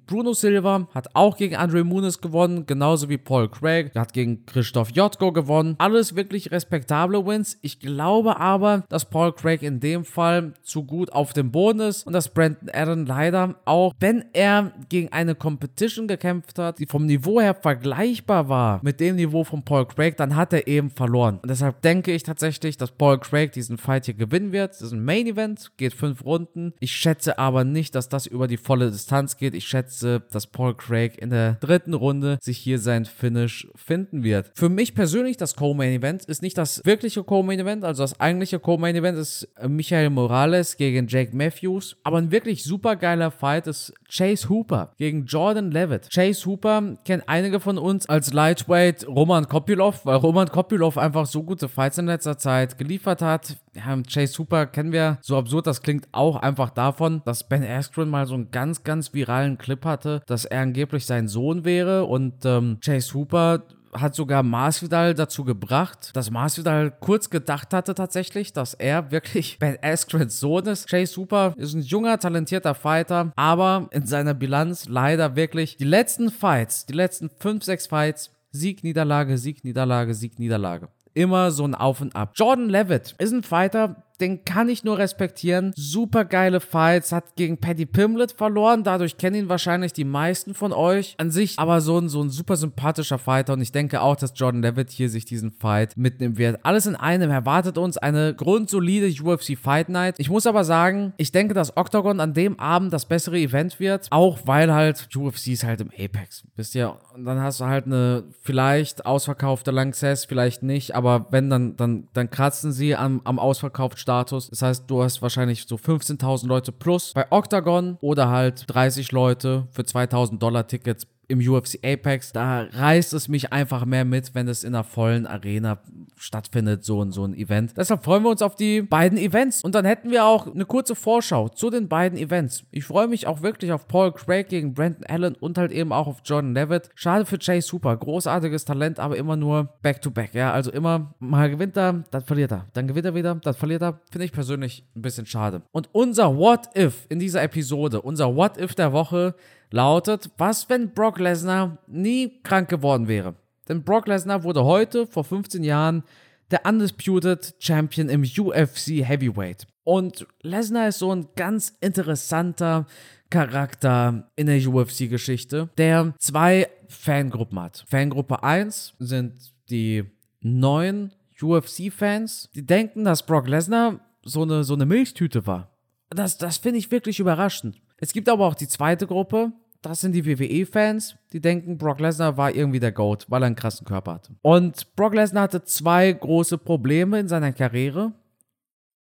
Bruno 0.06 0.32
Silva, 0.32 0.88
hat 0.92 1.14
auch 1.14 1.36
gegen 1.36 1.54
Andre 1.54 1.84
Muniz 1.84 2.20
gewonnen, 2.20 2.66
genauso 2.66 3.08
wie 3.08 3.16
Paul 3.16 3.48
Craig, 3.48 3.92
hat 3.94 4.12
gegen 4.12 4.44
Christoph 4.44 4.90
Jotko 4.90 5.32
gewonnen. 5.32 5.76
Alles 5.78 6.16
wirklich 6.16 6.50
respektable 6.50 7.24
Wins. 7.24 7.58
Ich 7.62 7.78
glaube 7.78 8.40
aber, 8.40 8.84
dass 8.88 9.08
Paul 9.08 9.32
Craig 9.32 9.62
in 9.62 9.78
dem 9.78 10.04
Fall 10.04 10.54
zu 10.62 10.84
gut 10.84 11.12
auf 11.12 11.32
dem 11.32 11.52
Boden 11.52 11.80
ist 11.80 12.06
und 12.06 12.12
dass 12.12 12.28
Brandon 12.28 12.70
Allen 12.70 13.06
leider 13.06 13.54
auch, 13.64 13.94
wenn 14.00 14.24
er 14.32 14.72
gegen 14.88 15.12
eine 15.12 15.36
Competition 15.36 16.08
gekämpft 16.08 16.58
hat, 16.58 16.80
die 16.80 16.86
vom 16.86 17.06
Niveau 17.06 17.40
her 17.40 17.54
vergleichbar 17.54 18.48
war 18.48 18.80
mit 18.82 18.98
dem 18.98 19.14
Niveau 19.14 19.44
von 19.44 19.62
Paul 19.62 19.86
Craig, 19.86 20.16
dann 20.16 20.34
hat 20.34 20.52
er 20.52 20.66
eben 20.66 20.90
verloren. 20.90 21.38
Und 21.40 21.50
deshalb 21.50 21.82
denke 21.82 22.12
ich 22.12 22.24
tatsächlich, 22.24 22.76
dass 22.76 22.90
Paul 22.90 23.20
Craig 23.20 23.52
diesen 23.52 23.78
Fight 23.78 24.06
hier 24.06 24.14
gewinnen 24.14 24.50
wird. 24.50 24.72
Das 24.72 24.82
ist 24.82 24.92
ein 24.92 25.04
Main 25.04 25.26
Event 25.26 25.67
geht 25.76 25.94
fünf 25.94 26.24
Runden. 26.24 26.72
Ich 26.80 26.92
schätze 26.92 27.38
aber 27.38 27.64
nicht, 27.64 27.94
dass 27.94 28.08
das 28.08 28.26
über 28.26 28.48
die 28.48 28.56
volle 28.56 28.90
Distanz 28.90 29.36
geht. 29.36 29.54
Ich 29.54 29.66
schätze, 29.66 30.22
dass 30.30 30.46
Paul 30.46 30.74
Craig 30.74 31.18
in 31.18 31.30
der 31.30 31.54
dritten 31.54 31.94
Runde 31.94 32.38
sich 32.40 32.58
hier 32.58 32.78
sein 32.78 33.04
Finish 33.04 33.68
finden 33.74 34.22
wird. 34.22 34.50
Für 34.54 34.68
mich 34.68 34.94
persönlich 34.94 35.36
das 35.36 35.56
Co-Main 35.56 35.92
Event 35.92 36.24
ist 36.24 36.42
nicht 36.42 36.58
das 36.58 36.82
wirkliche 36.84 37.24
Co-Main 37.24 37.60
Event, 37.60 37.84
also 37.84 38.02
das 38.02 38.20
eigentliche 38.20 38.58
Co-Main 38.58 38.96
Event 38.96 39.18
ist 39.18 39.48
Michael 39.66 40.10
Morales 40.10 40.76
gegen 40.76 41.06
Jake 41.08 41.36
Matthews, 41.36 41.96
aber 42.02 42.18
ein 42.18 42.30
wirklich 42.30 42.64
super 42.64 42.96
geiler 42.96 43.30
Fight 43.30 43.66
ist 43.66 43.92
Chase 44.08 44.48
Hooper 44.48 44.92
gegen 44.96 45.26
Jordan 45.26 45.70
Levitt. 45.70 46.08
Chase 46.10 46.46
Hooper 46.46 46.96
kennen 47.04 47.22
einige 47.26 47.60
von 47.60 47.78
uns 47.78 48.08
als 48.08 48.32
Lightweight 48.32 49.06
Roman 49.06 49.48
Kopylov, 49.48 50.06
weil 50.06 50.16
Roman 50.16 50.48
Kopylov 50.48 50.96
einfach 50.98 51.26
so 51.26 51.42
gute 51.42 51.68
Fights 51.68 51.98
in 51.98 52.06
letzter 52.06 52.38
Zeit 52.38 52.78
geliefert 52.78 53.22
hat. 53.22 53.56
Ja, 53.74 53.96
Chase 54.02 54.38
Hooper 54.38 54.66
kennen 54.66 54.92
wir, 54.92 55.18
so 55.20 55.36
absurd 55.36 55.57
das 55.66 55.82
klingt, 55.82 56.08
auch 56.12 56.36
einfach 56.36 56.70
davon, 56.70 57.22
dass 57.24 57.48
Ben 57.48 57.64
Askren 57.64 58.08
mal 58.08 58.26
so 58.26 58.34
einen 58.34 58.50
ganz, 58.50 58.84
ganz 58.84 59.12
viralen 59.14 59.58
Clip 59.58 59.84
hatte, 59.84 60.22
dass 60.26 60.44
er 60.44 60.62
angeblich 60.62 61.06
sein 61.06 61.28
Sohn 61.28 61.64
wäre 61.64 62.04
und 62.04 62.44
ähm, 62.44 62.78
Chase 62.84 63.14
Hooper 63.14 63.62
hat 63.92 64.14
sogar 64.14 64.42
Masvidal 64.42 65.14
dazu 65.14 65.44
gebracht, 65.44 66.10
dass 66.14 66.30
Masvidal 66.30 66.90
kurz 66.90 67.30
gedacht 67.30 67.72
hatte 67.72 67.94
tatsächlich, 67.94 68.52
dass 68.52 68.74
er 68.74 69.10
wirklich 69.10 69.58
Ben 69.58 69.78
Askrens 69.82 70.40
Sohn 70.40 70.66
ist. 70.66 70.88
Chase 70.88 71.12
Super 71.12 71.54
ist 71.56 71.74
ein 71.74 71.82
junger, 71.82 72.18
talentierter 72.18 72.74
Fighter, 72.74 73.32
aber 73.36 73.88
in 73.90 74.06
seiner 74.06 74.34
Bilanz 74.34 74.86
leider 74.88 75.36
wirklich 75.36 75.76
die 75.76 75.84
letzten 75.84 76.30
Fights, 76.30 76.86
die 76.86 76.94
letzten 76.94 77.30
5, 77.30 77.64
6 77.64 77.86
Fights, 77.86 78.30
Sieg, 78.50 78.82
Niederlage, 78.82 79.38
Sieg, 79.38 79.64
Niederlage, 79.64 80.14
Sieg, 80.14 80.38
Niederlage. 80.38 80.88
Immer 81.14 81.50
so 81.50 81.64
ein 81.64 81.74
Auf 81.74 82.00
und 82.00 82.14
Ab. 82.14 82.32
Jordan 82.34 82.68
Levitt 82.68 83.14
ist 83.18 83.32
ein 83.32 83.42
Fighter, 83.42 84.04
den 84.20 84.44
kann 84.44 84.68
ich 84.68 84.84
nur 84.84 84.98
respektieren. 84.98 85.72
Super 85.76 86.24
geile 86.24 86.60
Fights, 86.60 87.12
hat 87.12 87.36
gegen 87.36 87.58
Paddy 87.58 87.86
Pimlet 87.86 88.32
verloren, 88.32 88.84
dadurch 88.84 89.16
kennen 89.16 89.36
ihn 89.36 89.48
wahrscheinlich 89.48 89.92
die 89.92 90.04
meisten 90.04 90.54
von 90.54 90.72
euch. 90.72 91.14
An 91.18 91.30
sich 91.30 91.58
aber 91.58 91.80
so 91.80 91.98
ein, 91.98 92.08
so 92.08 92.22
ein 92.22 92.30
super 92.30 92.56
sympathischer 92.56 93.18
Fighter 93.18 93.52
und 93.52 93.60
ich 93.60 93.72
denke 93.72 94.00
auch, 94.00 94.16
dass 94.16 94.32
Jordan 94.34 94.62
Levitt 94.62 94.90
hier 94.90 95.08
sich 95.08 95.24
diesen 95.24 95.50
Fight 95.52 95.96
mitnehmen 95.96 96.38
wird. 96.38 96.64
Alles 96.64 96.86
in 96.86 96.96
einem 96.96 97.30
erwartet 97.30 97.78
uns 97.78 97.96
eine 97.96 98.34
grundsolide 98.34 99.08
UFC 99.22 99.56
Fight 99.56 99.88
Night. 99.88 100.16
Ich 100.18 100.30
muss 100.30 100.46
aber 100.46 100.64
sagen, 100.64 101.12
ich 101.16 101.32
denke, 101.32 101.54
dass 101.54 101.76
Octagon 101.76 102.20
an 102.20 102.34
dem 102.34 102.58
Abend 102.58 102.92
das 102.92 103.06
bessere 103.06 103.38
Event 103.38 103.80
wird, 103.80 104.08
auch 104.10 104.38
weil 104.44 104.72
halt 104.72 105.08
UFC 105.14 105.48
ist 105.48 105.64
halt 105.64 105.80
im 105.80 105.90
Apex. 105.90 106.44
Wisst 106.56 106.74
ihr, 106.74 106.96
und 107.14 107.24
dann 107.24 107.40
hast 107.40 107.60
du 107.60 107.66
halt 107.66 107.86
eine 107.86 108.24
vielleicht 108.42 109.06
ausverkaufte 109.06 109.70
Lanxess, 109.70 110.24
vielleicht 110.24 110.62
nicht, 110.62 110.94
aber 110.94 111.26
wenn, 111.30 111.50
dann, 111.50 111.76
dann, 111.76 112.08
dann 112.12 112.30
kratzen 112.30 112.72
sie 112.72 112.96
am, 112.96 113.20
am 113.24 113.38
ausverkauft 113.38 113.98
Status. 114.08 114.48
Das 114.48 114.62
heißt, 114.62 114.84
du 114.90 115.02
hast 115.02 115.20
wahrscheinlich 115.20 115.66
so 115.66 115.76
15.000 115.76 116.46
Leute 116.46 116.72
plus 116.72 117.12
bei 117.12 117.26
Octagon 117.30 117.98
oder 118.00 118.30
halt 118.30 118.64
30 118.68 119.12
Leute 119.12 119.68
für 119.70 119.82
2.000 119.82 120.38
Dollar 120.38 120.66
Tickets 120.66 121.06
im 121.28 121.40
UFC 121.40 121.78
Apex, 121.84 122.32
da 122.32 122.62
reißt 122.62 123.12
es 123.12 123.28
mich 123.28 123.52
einfach 123.52 123.84
mehr 123.84 124.06
mit, 124.06 124.34
wenn 124.34 124.48
es 124.48 124.64
in 124.64 124.74
einer 124.74 124.82
vollen 124.82 125.26
Arena 125.26 125.78
stattfindet, 126.16 126.84
so 126.84 127.02
ein, 127.02 127.12
so 127.12 127.24
ein 127.24 127.34
Event. 127.34 127.76
Deshalb 127.76 128.02
freuen 128.02 128.22
wir 128.22 128.30
uns 128.30 128.40
auf 128.40 128.54
die 128.54 128.80
beiden 128.80 129.18
Events. 129.18 129.62
Und 129.62 129.74
dann 129.74 129.84
hätten 129.84 130.10
wir 130.10 130.24
auch 130.24 130.52
eine 130.52 130.64
kurze 130.64 130.94
Vorschau 130.94 131.48
zu 131.50 131.68
den 131.68 131.86
beiden 131.86 132.18
Events. 132.18 132.64
Ich 132.70 132.84
freue 132.84 133.08
mich 133.08 133.26
auch 133.26 133.42
wirklich 133.42 133.72
auf 133.72 133.86
Paul 133.88 134.12
Craig 134.12 134.48
gegen 134.48 134.72
Brandon 134.72 135.04
Allen 135.04 135.34
und 135.34 135.58
halt 135.58 135.70
eben 135.70 135.92
auch 135.92 136.06
auf 136.06 136.22
Jordan 136.24 136.54
Levitt. 136.54 136.88
Schade 136.94 137.26
für 137.26 137.38
Chase 137.38 137.68
Super, 137.68 137.94
großartiges 137.96 138.64
Talent, 138.64 138.98
aber 138.98 139.16
immer 139.16 139.36
nur 139.36 139.74
Back-to-Back. 139.82 140.30
-back, 140.30 140.36
ja, 140.36 140.52
also 140.52 140.72
immer 140.72 141.14
mal 141.18 141.50
gewinnt 141.50 141.76
er, 141.76 142.04
dann 142.10 142.22
verliert 142.22 142.52
er. 142.52 142.66
Dann 142.72 142.88
gewinnt 142.88 143.04
er 143.04 143.14
wieder, 143.14 143.34
dann 143.34 143.54
verliert 143.54 143.82
er. 143.82 144.00
Finde 144.10 144.24
ich 144.24 144.32
persönlich 144.32 144.84
ein 144.96 145.02
bisschen 145.02 145.26
schade. 145.26 145.62
Und 145.72 145.90
unser 145.92 146.36
What 146.36 146.70
If 146.76 147.06
in 147.10 147.18
dieser 147.18 147.42
Episode, 147.42 148.00
unser 148.00 148.34
What 148.34 148.56
If 148.56 148.74
der 148.74 148.92
Woche 148.92 149.34
lautet, 149.70 150.30
was 150.38 150.68
wenn 150.68 150.92
Brock 150.94 151.18
Lesnar 151.18 151.78
nie 151.86 152.40
krank 152.42 152.68
geworden 152.68 153.08
wäre? 153.08 153.34
Denn 153.68 153.82
Brock 153.82 154.06
Lesnar 154.06 154.44
wurde 154.44 154.64
heute, 154.64 155.06
vor 155.06 155.24
15 155.24 155.62
Jahren, 155.62 156.04
der 156.50 156.64
Undisputed 156.64 157.54
Champion 157.58 158.08
im 158.08 158.22
UFC 158.22 159.06
Heavyweight. 159.06 159.66
Und 159.84 160.26
Lesnar 160.42 160.88
ist 160.88 160.98
so 160.98 161.14
ein 161.14 161.28
ganz 161.36 161.76
interessanter 161.80 162.86
Charakter 163.30 164.30
in 164.36 164.46
der 164.46 164.66
UFC-Geschichte, 164.66 165.68
der 165.76 166.14
zwei 166.18 166.68
Fangruppen 166.88 167.60
hat. 167.60 167.84
Fangruppe 167.86 168.42
1 168.42 168.94
sind 168.98 169.52
die 169.70 170.04
neuen 170.40 171.12
UFC-Fans, 171.40 172.50
die 172.54 172.64
denken, 172.64 173.04
dass 173.04 173.24
Brock 173.24 173.48
Lesnar 173.48 174.00
so 174.24 174.42
eine, 174.42 174.64
so 174.64 174.74
eine 174.74 174.86
Milchtüte 174.86 175.46
war. 175.46 175.70
Das, 176.10 176.38
das 176.38 176.56
finde 176.56 176.78
ich 176.78 176.90
wirklich 176.90 177.20
überraschend. 177.20 177.80
Es 178.00 178.12
gibt 178.12 178.28
aber 178.28 178.46
auch 178.46 178.54
die 178.54 178.68
zweite 178.68 179.06
Gruppe, 179.06 179.52
das 179.82 180.00
sind 180.00 180.12
die 180.12 180.26
WWE-Fans, 180.26 181.16
die 181.32 181.40
denken, 181.40 181.78
Brock 181.78 182.00
Lesnar 182.00 182.36
war 182.36 182.52
irgendwie 182.54 182.80
der 182.80 182.92
GOAT, 182.92 183.26
weil 183.28 183.42
er 183.42 183.46
einen 183.46 183.56
krassen 183.56 183.86
Körper 183.86 184.14
hatte. 184.14 184.34
Und 184.42 184.94
Brock 184.96 185.14
Lesnar 185.14 185.44
hatte 185.44 185.62
zwei 185.64 186.12
große 186.12 186.58
Probleme 186.58 187.20
in 187.20 187.28
seiner 187.28 187.52
Karriere. 187.52 188.12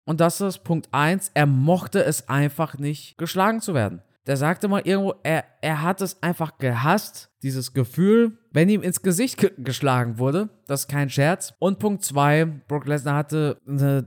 Und 0.04 0.20
das 0.20 0.40
ist 0.40 0.64
Punkt 0.64 0.88
1, 0.90 1.30
er 1.34 1.46
mochte 1.46 2.04
es 2.04 2.28
einfach 2.28 2.76
nicht, 2.78 3.16
geschlagen 3.18 3.60
zu 3.60 3.74
werden. 3.74 4.02
Der 4.26 4.36
sagte 4.36 4.68
mal 4.68 4.82
irgendwo, 4.84 5.14
er, 5.22 5.44
er 5.60 5.82
hat 5.82 6.00
es 6.00 6.22
einfach 6.22 6.58
gehasst, 6.58 7.30
dieses 7.42 7.74
Gefühl, 7.74 8.38
wenn 8.52 8.70
ihm 8.70 8.82
ins 8.82 9.02
Gesicht 9.02 9.38
ge 9.38 9.52
geschlagen 9.58 10.18
wurde. 10.18 10.48
Das 10.66 10.82
ist 10.82 10.88
kein 10.88 11.10
Scherz. 11.10 11.52
Und 11.58 11.78
Punkt 11.78 12.04
2, 12.04 12.46
Brock 12.66 12.86
Lesnar 12.86 13.16
hatte 13.16 13.58
eine 13.66 14.06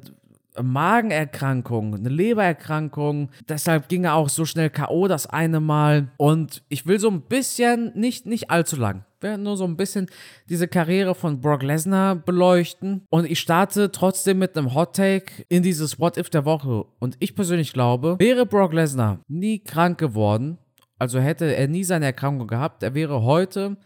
Magenerkrankung, 0.62 1.96
eine 1.96 2.10
Lebererkrankung. 2.10 3.30
Deshalb 3.48 3.90
ging 3.90 4.06
er 4.06 4.16
auch 4.16 4.30
so 4.30 4.46
schnell 4.46 4.70
K.O. 4.70 5.08
das 5.08 5.28
eine 5.28 5.60
Mal. 5.60 6.12
Und 6.18 6.64
ich 6.70 6.86
will 6.86 7.00
so 7.00 7.10
ein 7.10 7.22
bisschen, 7.22 7.92
nicht, 7.96 8.26
nicht 8.26 8.50
allzu 8.50 8.76
lang, 8.76 9.06
nur 9.40 9.58
so 9.58 9.66
ein 9.66 9.78
bisschen 9.78 10.08
diese 10.50 10.68
Karriere 10.68 11.16
von 11.16 11.42
Brock 11.42 11.64
Lesnar 11.64 12.16
beleuchten. 12.16 13.06
Und 13.10 13.30
ich 13.30 13.40
starte 13.40 13.92
trotzdem 13.92 14.40
mit 14.40 14.58
einem 14.58 14.74
Hot 14.74 14.96
Take 14.96 15.46
in 15.50 15.64
dieses 15.64 16.00
What 16.00 16.18
If 16.18 16.30
der 16.30 16.46
Woche. 16.46 16.86
Und 17.00 17.16
ich 17.20 17.36
persönlich 17.36 17.74
glaube, 17.74 18.16
wäre 18.20 18.46
Brock 18.46 18.74
Lesnar 18.74 19.20
nie 19.28 19.60
krank 19.60 19.98
geworden, 19.98 20.58
also 21.00 21.20
hätte 21.20 21.56
er 21.56 21.68
nie 21.68 21.84
seine 21.84 22.06
Erkrankung 22.06 22.48
gehabt, 22.48 22.82
er 22.84 22.96
wäre 22.96 23.24
heute 23.24 23.78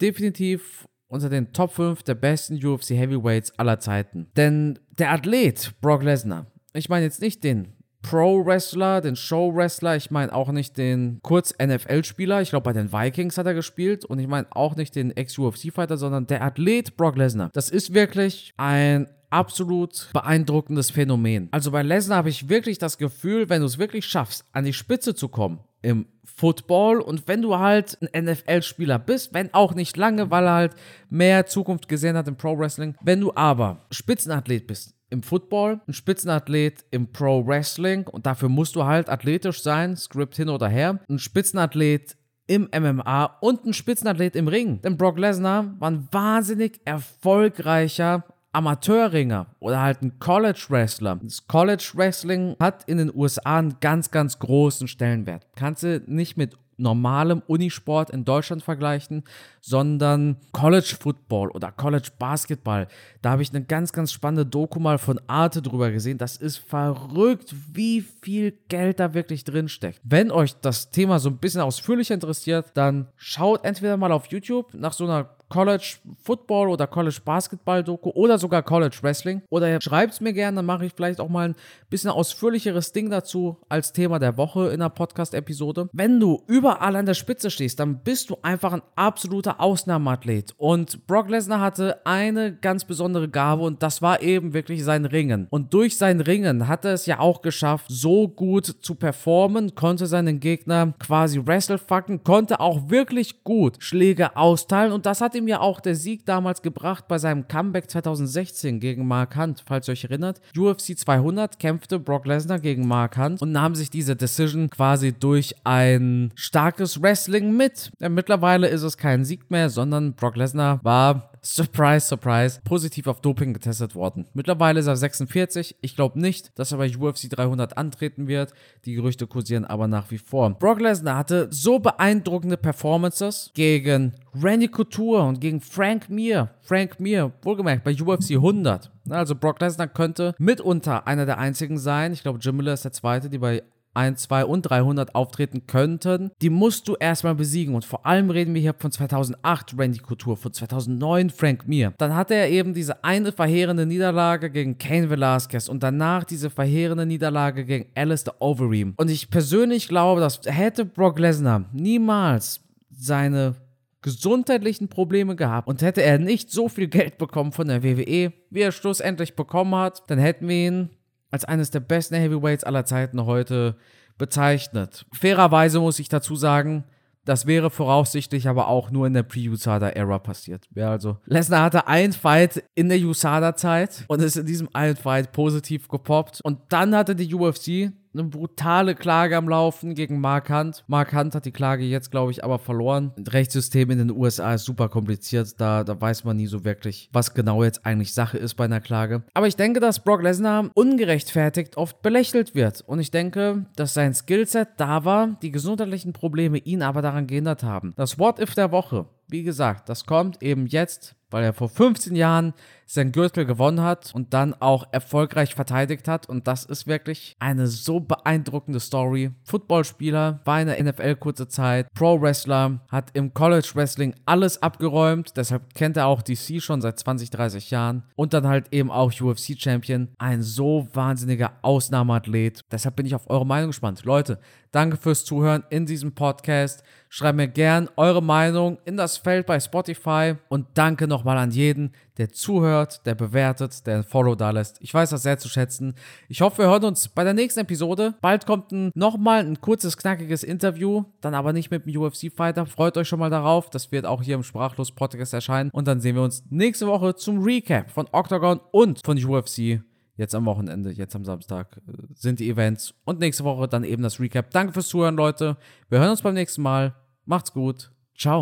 definitiv 0.00 0.86
unter 1.12 1.28
den 1.28 1.52
Top 1.52 1.74
5 1.74 2.02
der 2.02 2.14
besten 2.14 2.64
UFC 2.64 2.90
Heavyweights 2.90 3.58
aller 3.58 3.78
Zeiten. 3.78 4.28
Denn 4.36 4.78
der 4.98 5.12
Athlet 5.12 5.74
Brock 5.82 6.02
Lesnar, 6.02 6.46
ich 6.72 6.88
meine 6.88 7.04
jetzt 7.04 7.20
nicht 7.20 7.44
den 7.44 7.74
Pro-Wrestler, 8.00 9.00
den 9.02 9.14
Show-Wrestler, 9.14 9.94
ich 9.94 10.10
meine 10.10 10.34
auch 10.34 10.50
nicht 10.50 10.76
den 10.76 11.20
Kurz-NFL-Spieler, 11.22 12.40
ich 12.40 12.50
glaube 12.50 12.64
bei 12.64 12.72
den 12.72 12.92
Vikings 12.92 13.36
hat 13.36 13.46
er 13.46 13.54
gespielt 13.54 14.04
und 14.06 14.18
ich 14.18 14.26
meine 14.26 14.46
auch 14.50 14.74
nicht 14.74 14.96
den 14.96 15.14
Ex-UFC-Fighter, 15.14 15.98
sondern 15.98 16.26
der 16.26 16.42
Athlet 16.42 16.96
Brock 16.96 17.16
Lesnar. 17.16 17.50
Das 17.52 17.68
ist 17.68 17.92
wirklich 17.92 18.54
ein 18.56 19.06
absolut 19.28 20.08
beeindruckendes 20.14 20.90
Phänomen. 20.90 21.48
Also 21.52 21.70
bei 21.70 21.82
Lesnar 21.82 22.18
habe 22.18 22.30
ich 22.30 22.48
wirklich 22.48 22.78
das 22.78 22.96
Gefühl, 22.96 23.50
wenn 23.50 23.60
du 23.60 23.66
es 23.66 23.78
wirklich 23.78 24.06
schaffst, 24.06 24.44
an 24.52 24.64
die 24.64 24.72
Spitze 24.72 25.14
zu 25.14 25.28
kommen 25.28 25.60
im 25.82 26.06
Football 26.24 27.00
und 27.00 27.28
wenn 27.28 27.42
du 27.42 27.58
halt 27.58 27.98
ein 28.00 28.24
NFL-Spieler 28.24 28.98
bist, 28.98 29.34
wenn 29.34 29.52
auch 29.52 29.74
nicht 29.74 29.96
lange, 29.96 30.30
weil 30.30 30.46
er 30.46 30.54
halt 30.54 30.74
mehr 31.10 31.46
Zukunft 31.46 31.88
gesehen 31.88 32.16
hat 32.16 32.28
im 32.28 32.36
Pro 32.36 32.56
Wrestling, 32.58 32.94
wenn 33.02 33.20
du 33.20 33.32
aber 33.34 33.86
Spitzenathlet 33.90 34.66
bist 34.66 34.94
im 35.10 35.22
Football, 35.22 35.80
ein 35.86 35.92
Spitzenathlet 35.92 36.84
im 36.90 37.12
Pro 37.12 37.46
Wrestling 37.46 38.06
und 38.06 38.24
dafür 38.24 38.48
musst 38.48 38.76
du 38.76 38.84
halt 38.84 39.10
athletisch 39.10 39.62
sein, 39.62 39.96
Script 39.96 40.36
hin 40.36 40.48
oder 40.48 40.68
her, 40.68 41.00
ein 41.08 41.18
Spitzenathlet 41.18 42.16
im 42.46 42.68
MMA 42.72 43.38
und 43.40 43.64
ein 43.64 43.72
Spitzenathlet 43.72 44.36
im 44.36 44.48
Ring. 44.48 44.80
Denn 44.82 44.96
Brock 44.96 45.18
Lesnar 45.18 45.74
war 45.78 45.90
ein 45.90 46.08
wahnsinnig 46.10 46.80
erfolgreicher 46.84 48.24
Amateurringer 48.52 49.46
oder 49.60 49.80
halt 49.80 50.02
ein 50.02 50.18
College 50.18 50.66
Wrestler. 50.68 51.18
Das 51.22 51.46
College 51.46 51.92
Wrestling 51.94 52.56
hat 52.60 52.84
in 52.84 52.98
den 52.98 53.14
USA 53.14 53.58
einen 53.58 53.76
ganz, 53.80 54.10
ganz 54.10 54.38
großen 54.38 54.88
Stellenwert. 54.88 55.46
Kannst 55.56 55.82
du 55.82 56.02
nicht 56.06 56.36
mit 56.36 56.56
normalem 56.76 57.42
Unisport 57.46 58.10
in 58.10 58.24
Deutschland 58.24 58.62
vergleichen, 58.62 59.24
sondern 59.60 60.36
College 60.52 60.96
Football 60.98 61.50
oder 61.50 61.70
College 61.70 62.08
Basketball. 62.18 62.88
Da 63.22 63.30
habe 63.30 63.42
ich 63.42 63.50
eine 63.50 63.64
ganz, 63.64 63.92
ganz 63.92 64.12
spannende 64.12 64.44
Doku 64.44 64.80
mal 64.80 64.98
von 64.98 65.20
Arte 65.26 65.62
drüber 65.62 65.90
gesehen. 65.90 66.18
Das 66.18 66.36
ist 66.36 66.58
verrückt, 66.58 67.54
wie 67.72 68.00
viel 68.00 68.52
Geld 68.68 69.00
da 69.00 69.14
wirklich 69.14 69.44
drin 69.44 69.68
steckt. 69.68 70.00
Wenn 70.02 70.30
euch 70.30 70.54
das 70.60 70.90
Thema 70.90 71.18
so 71.18 71.30
ein 71.30 71.38
bisschen 71.38 71.60
ausführlicher 71.60 72.14
interessiert, 72.14 72.72
dann 72.74 73.08
schaut 73.16 73.64
entweder 73.64 73.96
mal 73.96 74.12
auf 74.12 74.26
YouTube 74.26 74.74
nach 74.74 74.92
so 74.92 75.04
einer 75.04 75.30
College 75.52 75.96
Football 76.22 76.70
oder 76.70 76.86
College 76.86 77.18
Basketball 77.22 77.84
Doku 77.84 78.08
oder 78.14 78.38
sogar 78.38 78.62
College 78.62 78.96
Wrestling. 79.02 79.42
Oder 79.50 79.82
schreibt 79.82 80.14
es 80.14 80.20
mir 80.22 80.32
gerne, 80.32 80.56
dann 80.56 80.64
mache 80.64 80.86
ich 80.86 80.94
vielleicht 80.96 81.20
auch 81.20 81.28
mal 81.28 81.50
ein 81.50 81.54
bisschen 81.90 82.08
ausführlicheres 82.08 82.92
Ding 82.92 83.10
dazu 83.10 83.58
als 83.68 83.92
Thema 83.92 84.18
der 84.18 84.38
Woche 84.38 84.68
in 84.68 84.80
einer 84.80 84.88
Podcast-Episode. 84.88 85.90
Wenn 85.92 86.18
du 86.18 86.42
überall 86.46 86.96
an 86.96 87.04
der 87.04 87.12
Spitze 87.12 87.50
stehst, 87.50 87.78
dann 87.80 87.98
bist 88.02 88.30
du 88.30 88.38
einfach 88.40 88.72
ein 88.72 88.80
absoluter 88.96 89.60
Ausnahmeathlet. 89.60 90.54
Und 90.56 91.06
Brock 91.06 91.28
Lesnar 91.28 91.60
hatte 91.60 92.00
eine 92.06 92.54
ganz 92.54 92.86
besondere 92.86 93.28
Gabe 93.28 93.62
und 93.64 93.82
das 93.82 94.00
war 94.00 94.22
eben 94.22 94.54
wirklich 94.54 94.82
sein 94.82 95.04
Ringen. 95.04 95.48
Und 95.50 95.74
durch 95.74 95.98
sein 95.98 96.22
Ringen 96.22 96.66
hat 96.66 96.86
er 96.86 96.94
es 96.94 97.04
ja 97.04 97.18
auch 97.18 97.42
geschafft, 97.42 97.84
so 97.88 98.26
gut 98.26 98.64
zu 98.64 98.94
performen, 98.94 99.74
konnte 99.74 100.06
seinen 100.06 100.40
Gegner 100.40 100.94
quasi 100.98 101.42
wrestlefucken, 101.44 102.24
konnte 102.24 102.58
auch 102.58 102.88
wirklich 102.88 103.44
gut 103.44 103.76
Schläge 103.80 104.34
austeilen 104.34 104.92
und 104.92 105.04
das 105.04 105.20
hat 105.20 105.34
ihm 105.34 105.41
ihm 105.42 105.48
ja 105.48 105.60
auch 105.60 105.80
der 105.80 105.94
Sieg 105.94 106.24
damals 106.26 106.62
gebracht 106.62 107.08
bei 107.08 107.18
seinem 107.18 107.48
Comeback 107.48 107.90
2016 107.90 108.80
gegen 108.80 109.06
Mark 109.06 109.36
Hunt, 109.36 109.62
falls 109.66 109.88
ihr 109.88 109.92
euch 109.92 110.04
erinnert. 110.04 110.40
UFC 110.56 110.96
200 110.96 111.58
kämpfte 111.58 111.98
Brock 111.98 112.26
Lesnar 112.26 112.60
gegen 112.60 112.86
Mark 112.86 113.16
Hunt 113.18 113.42
und 113.42 113.52
nahm 113.52 113.74
sich 113.74 113.90
diese 113.90 114.16
Decision 114.16 114.70
quasi 114.70 115.12
durch 115.12 115.54
ein 115.64 116.32
starkes 116.34 117.02
Wrestling 117.02 117.56
mit. 117.56 117.90
Ja, 118.00 118.08
mittlerweile 118.08 118.68
ist 118.68 118.82
es 118.82 118.96
kein 118.96 119.24
Sieg 119.24 119.50
mehr, 119.50 119.68
sondern 119.68 120.14
Brock 120.14 120.36
Lesnar 120.36 120.80
war 120.82 121.31
Surprise, 121.44 122.06
surprise, 122.06 122.60
positiv 122.62 123.08
auf 123.08 123.20
Doping 123.20 123.52
getestet 123.52 123.96
worden. 123.96 124.28
Mittlerweile 124.32 124.78
ist 124.78 124.86
er 124.86 124.94
46. 124.94 125.76
Ich 125.80 125.96
glaube 125.96 126.20
nicht, 126.20 126.56
dass 126.56 126.70
er 126.70 126.78
bei 126.78 126.96
UFC 126.96 127.28
300 127.28 127.76
antreten 127.76 128.28
wird. 128.28 128.54
Die 128.84 128.94
Gerüchte 128.94 129.26
kursieren 129.26 129.64
aber 129.64 129.88
nach 129.88 130.12
wie 130.12 130.18
vor. 130.18 130.50
Brock 130.50 130.80
Lesnar 130.80 131.16
hatte 131.16 131.48
so 131.50 131.80
beeindruckende 131.80 132.56
Performances 132.56 133.50
gegen 133.54 134.12
Randy 134.40 134.68
Couture 134.68 135.22
und 135.22 135.40
gegen 135.40 135.60
Frank 135.60 136.08
Mir. 136.08 136.50
Frank 136.60 137.00
Mir, 137.00 137.32
wohlgemerkt, 137.42 137.82
bei 137.82 137.92
UFC 137.92 138.32
100. 138.32 138.92
Also 139.10 139.34
Brock 139.34 139.60
Lesnar 139.60 139.88
könnte 139.88 140.36
mitunter 140.38 141.08
einer 141.08 141.26
der 141.26 141.38
einzigen 141.38 141.76
sein. 141.76 142.12
Ich 142.12 142.22
glaube, 142.22 142.38
Jim 142.40 142.56
Miller 142.56 142.74
ist 142.74 142.84
der 142.84 142.92
zweite, 142.92 143.28
die 143.28 143.38
bei 143.38 143.64
1, 143.94 144.22
2 144.22 144.44
und 144.44 144.62
300 144.62 145.14
auftreten 145.14 145.66
könnten, 145.66 146.30
die 146.40 146.50
musst 146.50 146.88
du 146.88 146.94
erstmal 146.94 147.34
besiegen. 147.34 147.74
Und 147.74 147.84
vor 147.84 148.06
allem 148.06 148.30
reden 148.30 148.54
wir 148.54 148.60
hier 148.60 148.74
von 148.78 148.90
2008 148.90 149.78
Randy 149.78 149.98
Couture, 149.98 150.36
von 150.36 150.52
2009 150.52 151.30
Frank 151.30 151.68
Mir. 151.68 151.92
Dann 151.98 152.14
hatte 152.14 152.34
er 152.34 152.50
eben 152.50 152.74
diese 152.74 153.04
eine 153.04 153.32
verheerende 153.32 153.86
Niederlage 153.86 154.50
gegen 154.50 154.78
Kane 154.78 155.10
Velasquez 155.10 155.68
und 155.68 155.82
danach 155.82 156.24
diese 156.24 156.50
verheerende 156.50 157.06
Niederlage 157.06 157.64
gegen 157.64 157.86
Alistair 157.94 158.34
Overeem. 158.40 158.94
Und 158.96 159.10
ich 159.10 159.30
persönlich 159.30 159.88
glaube, 159.88 160.20
dass 160.20 160.40
hätte 160.44 160.84
Brock 160.84 161.18
Lesnar 161.18 161.64
niemals 161.72 162.60
seine 162.90 163.56
gesundheitlichen 164.02 164.88
Probleme 164.88 165.36
gehabt 165.36 165.68
und 165.68 165.80
hätte 165.80 166.02
er 166.02 166.18
nicht 166.18 166.50
so 166.50 166.68
viel 166.68 166.88
Geld 166.88 167.18
bekommen 167.18 167.52
von 167.52 167.68
der 167.68 167.82
WWE, 167.82 168.32
wie 168.50 168.60
er 168.60 168.72
schlussendlich 168.72 169.36
bekommen 169.36 169.74
hat, 169.76 170.02
dann 170.08 170.18
hätten 170.18 170.48
wir 170.48 170.56
ihn 170.56 170.90
als 171.32 171.44
eines 171.44 171.70
der 171.70 171.80
besten 171.80 172.14
Heavyweights 172.14 172.62
aller 172.62 172.84
Zeiten 172.84 173.24
heute 173.26 173.76
bezeichnet. 174.18 175.04
Fairerweise 175.12 175.80
muss 175.80 175.98
ich 175.98 176.08
dazu 176.08 176.36
sagen, 176.36 176.84
das 177.24 177.46
wäre 177.46 177.70
voraussichtlich 177.70 178.48
aber 178.48 178.68
auch 178.68 178.90
nur 178.90 179.06
in 179.06 179.14
der 179.14 179.22
Pre-USADA-Ära 179.22 180.18
passiert. 180.18 180.66
Ja, 180.74 180.90
also 180.90 181.18
Lesnar 181.24 181.62
hatte 181.62 181.86
einen 181.86 182.12
Fight 182.12 182.64
in 182.74 182.88
der 182.88 182.98
USADA-Zeit 182.98 184.04
und 184.08 184.22
ist 184.22 184.36
in 184.36 184.46
diesem 184.46 184.68
einen 184.72 184.96
Fight 184.96 185.32
positiv 185.32 185.88
gepoppt. 185.88 186.40
Und 186.42 186.58
dann 186.68 186.94
hatte 186.94 187.14
die 187.14 187.32
UFC 187.32 187.92
eine 188.14 188.24
brutale 188.24 188.94
Klage 188.94 189.36
am 189.36 189.48
Laufen 189.48 189.94
gegen 189.94 190.20
Mark 190.20 190.50
Hunt. 190.50 190.84
Mark 190.86 191.12
Hunt 191.14 191.34
hat 191.34 191.44
die 191.44 191.52
Klage 191.52 191.84
jetzt, 191.84 192.10
glaube 192.10 192.30
ich, 192.30 192.44
aber 192.44 192.58
verloren. 192.58 193.12
Das 193.16 193.32
Rechtssystem 193.32 193.90
in 193.90 193.98
den 193.98 194.10
USA 194.10 194.54
ist 194.54 194.64
super 194.64 194.88
kompliziert. 194.88 195.60
Da, 195.60 195.84
da 195.84 196.00
weiß 196.00 196.24
man 196.24 196.36
nie 196.36 196.46
so 196.46 196.64
wirklich, 196.64 197.08
was 197.12 197.34
genau 197.34 197.64
jetzt 197.64 197.86
eigentlich 197.86 198.14
Sache 198.14 198.38
ist 198.38 198.54
bei 198.54 198.64
einer 198.64 198.80
Klage. 198.80 199.22
Aber 199.34 199.46
ich 199.46 199.56
denke, 199.56 199.80
dass 199.80 200.04
Brock 200.04 200.22
Lesnar 200.22 200.70
ungerechtfertigt 200.74 201.76
oft 201.76 202.02
belächelt 202.02 202.54
wird. 202.54 202.82
Und 202.82 203.00
ich 203.00 203.10
denke, 203.10 203.66
dass 203.76 203.94
sein 203.94 204.14
Skillset 204.14 204.68
da 204.76 205.04
war, 205.04 205.38
die 205.42 205.50
gesundheitlichen 205.50 206.12
Probleme 206.12 206.58
ihn 206.58 206.82
aber 206.82 207.02
daran 207.02 207.26
gehindert 207.26 207.62
haben. 207.62 207.92
Das 207.96 208.18
What-If 208.18 208.54
der 208.54 208.72
Woche. 208.72 209.06
Wie 209.28 209.42
gesagt, 209.42 209.88
das 209.88 210.04
kommt 210.04 210.42
eben 210.42 210.66
jetzt 210.66 211.16
weil 211.32 211.44
er 211.44 211.52
vor 211.52 211.68
15 211.68 212.14
Jahren 212.14 212.52
sein 212.92 213.10
Gürtel 213.10 213.46
gewonnen 213.46 213.80
hat 213.80 214.10
und 214.14 214.34
dann 214.34 214.52
auch 214.60 214.86
erfolgreich 214.92 215.54
verteidigt 215.54 216.08
hat. 216.08 216.28
Und 216.28 216.46
das 216.46 216.64
ist 216.64 216.86
wirklich 216.86 217.36
eine 217.38 217.66
so 217.66 218.00
beeindruckende 218.00 218.80
Story. 218.80 219.30
Footballspieler, 219.44 220.40
war 220.44 220.60
in 220.60 220.66
der 220.66 220.82
NFL 220.82 221.16
kurze 221.16 221.48
Zeit, 221.48 221.86
Pro-Wrestler, 221.94 222.80
hat 222.90 223.10
im 223.14 223.32
College 223.32 223.70
Wrestling 223.74 224.14
alles 224.26 224.62
abgeräumt. 224.62 225.32
Deshalb 225.36 225.72
kennt 225.74 225.96
er 225.96 226.06
auch 226.06 226.20
DC 226.20 226.62
schon 226.62 226.82
seit 226.82 226.98
20, 226.98 227.30
30 227.30 227.70
Jahren. 227.70 228.02
Und 228.14 228.34
dann 228.34 228.46
halt 228.46 228.66
eben 228.72 228.90
auch 228.90 229.10
UFC-Champion. 229.10 230.08
Ein 230.18 230.42
so 230.42 230.86
wahnsinniger 230.92 231.52
Ausnahmeathlet. 231.62 232.60
Deshalb 232.70 232.96
bin 232.96 233.06
ich 233.06 233.14
auf 233.14 233.30
eure 233.30 233.46
Meinung 233.46 233.70
gespannt. 233.70 234.04
Leute, 234.04 234.38
danke 234.70 234.98
fürs 234.98 235.24
Zuhören 235.24 235.64
in 235.70 235.86
diesem 235.86 236.14
Podcast. 236.14 236.82
Schreibt 237.08 237.36
mir 237.36 237.48
gern 237.48 237.88
eure 237.96 238.22
Meinung 238.22 238.78
in 238.84 238.96
das 238.96 239.16
Feld 239.16 239.46
bei 239.46 239.60
Spotify. 239.60 240.34
Und 240.48 240.66
danke 240.74 241.06
nochmal 241.06 241.38
an 241.38 241.50
jeden, 241.50 241.92
der 242.18 242.30
zuhört, 242.30 243.06
der 243.06 243.14
bewertet, 243.14 243.86
der 243.86 243.96
ein 243.96 244.04
Follow 244.04 244.34
da 244.34 244.50
lässt. 244.50 244.76
Ich 244.80 244.92
weiß 244.92 245.10
das 245.10 245.22
sehr 245.22 245.38
zu 245.38 245.48
schätzen. 245.48 245.94
Ich 246.28 246.40
hoffe, 246.40 246.58
wir 246.58 246.66
hören 246.66 246.84
uns 246.84 247.08
bei 247.08 247.24
der 247.24 247.34
nächsten 247.34 247.60
Episode. 247.60 248.14
Bald 248.20 248.46
kommt 248.46 248.72
nochmal 248.94 249.40
ein 249.40 249.60
kurzes, 249.60 249.96
knackiges 249.96 250.44
Interview, 250.44 251.04
dann 251.20 251.34
aber 251.34 251.52
nicht 251.52 251.70
mit 251.70 251.86
dem 251.86 251.96
UFC-Fighter. 251.96 252.66
Freut 252.66 252.96
euch 252.96 253.08
schon 253.08 253.18
mal 253.18 253.30
darauf. 253.30 253.70
Das 253.70 253.90
wird 253.92 254.06
auch 254.06 254.22
hier 254.22 254.34
im 254.34 254.42
Sprachlos-Podcast 254.42 255.32
erscheinen. 255.32 255.70
Und 255.70 255.88
dann 255.88 256.00
sehen 256.00 256.16
wir 256.16 256.22
uns 256.22 256.44
nächste 256.50 256.86
Woche 256.86 257.14
zum 257.14 257.42
Recap 257.42 257.90
von 257.90 258.06
Octagon 258.12 258.60
und 258.70 259.00
von 259.04 259.22
UFC. 259.22 259.80
Jetzt 260.16 260.34
am 260.34 260.44
Wochenende, 260.44 260.90
jetzt 260.90 261.16
am 261.16 261.24
Samstag 261.24 261.78
äh, 261.88 261.92
sind 262.14 262.38
die 262.38 262.50
Events 262.50 262.94
und 263.04 263.18
nächste 263.18 263.44
Woche 263.44 263.66
dann 263.66 263.82
eben 263.82 264.02
das 264.02 264.20
Recap. 264.20 264.50
Danke 264.50 264.74
fürs 264.74 264.88
Zuhören, 264.88 265.16
Leute. 265.16 265.56
Wir 265.88 266.00
hören 266.00 266.10
uns 266.10 266.22
beim 266.22 266.34
nächsten 266.34 266.62
Mal. 266.62 266.94
Macht's 267.24 267.52
gut. 267.52 267.90
Ciao. 268.16 268.40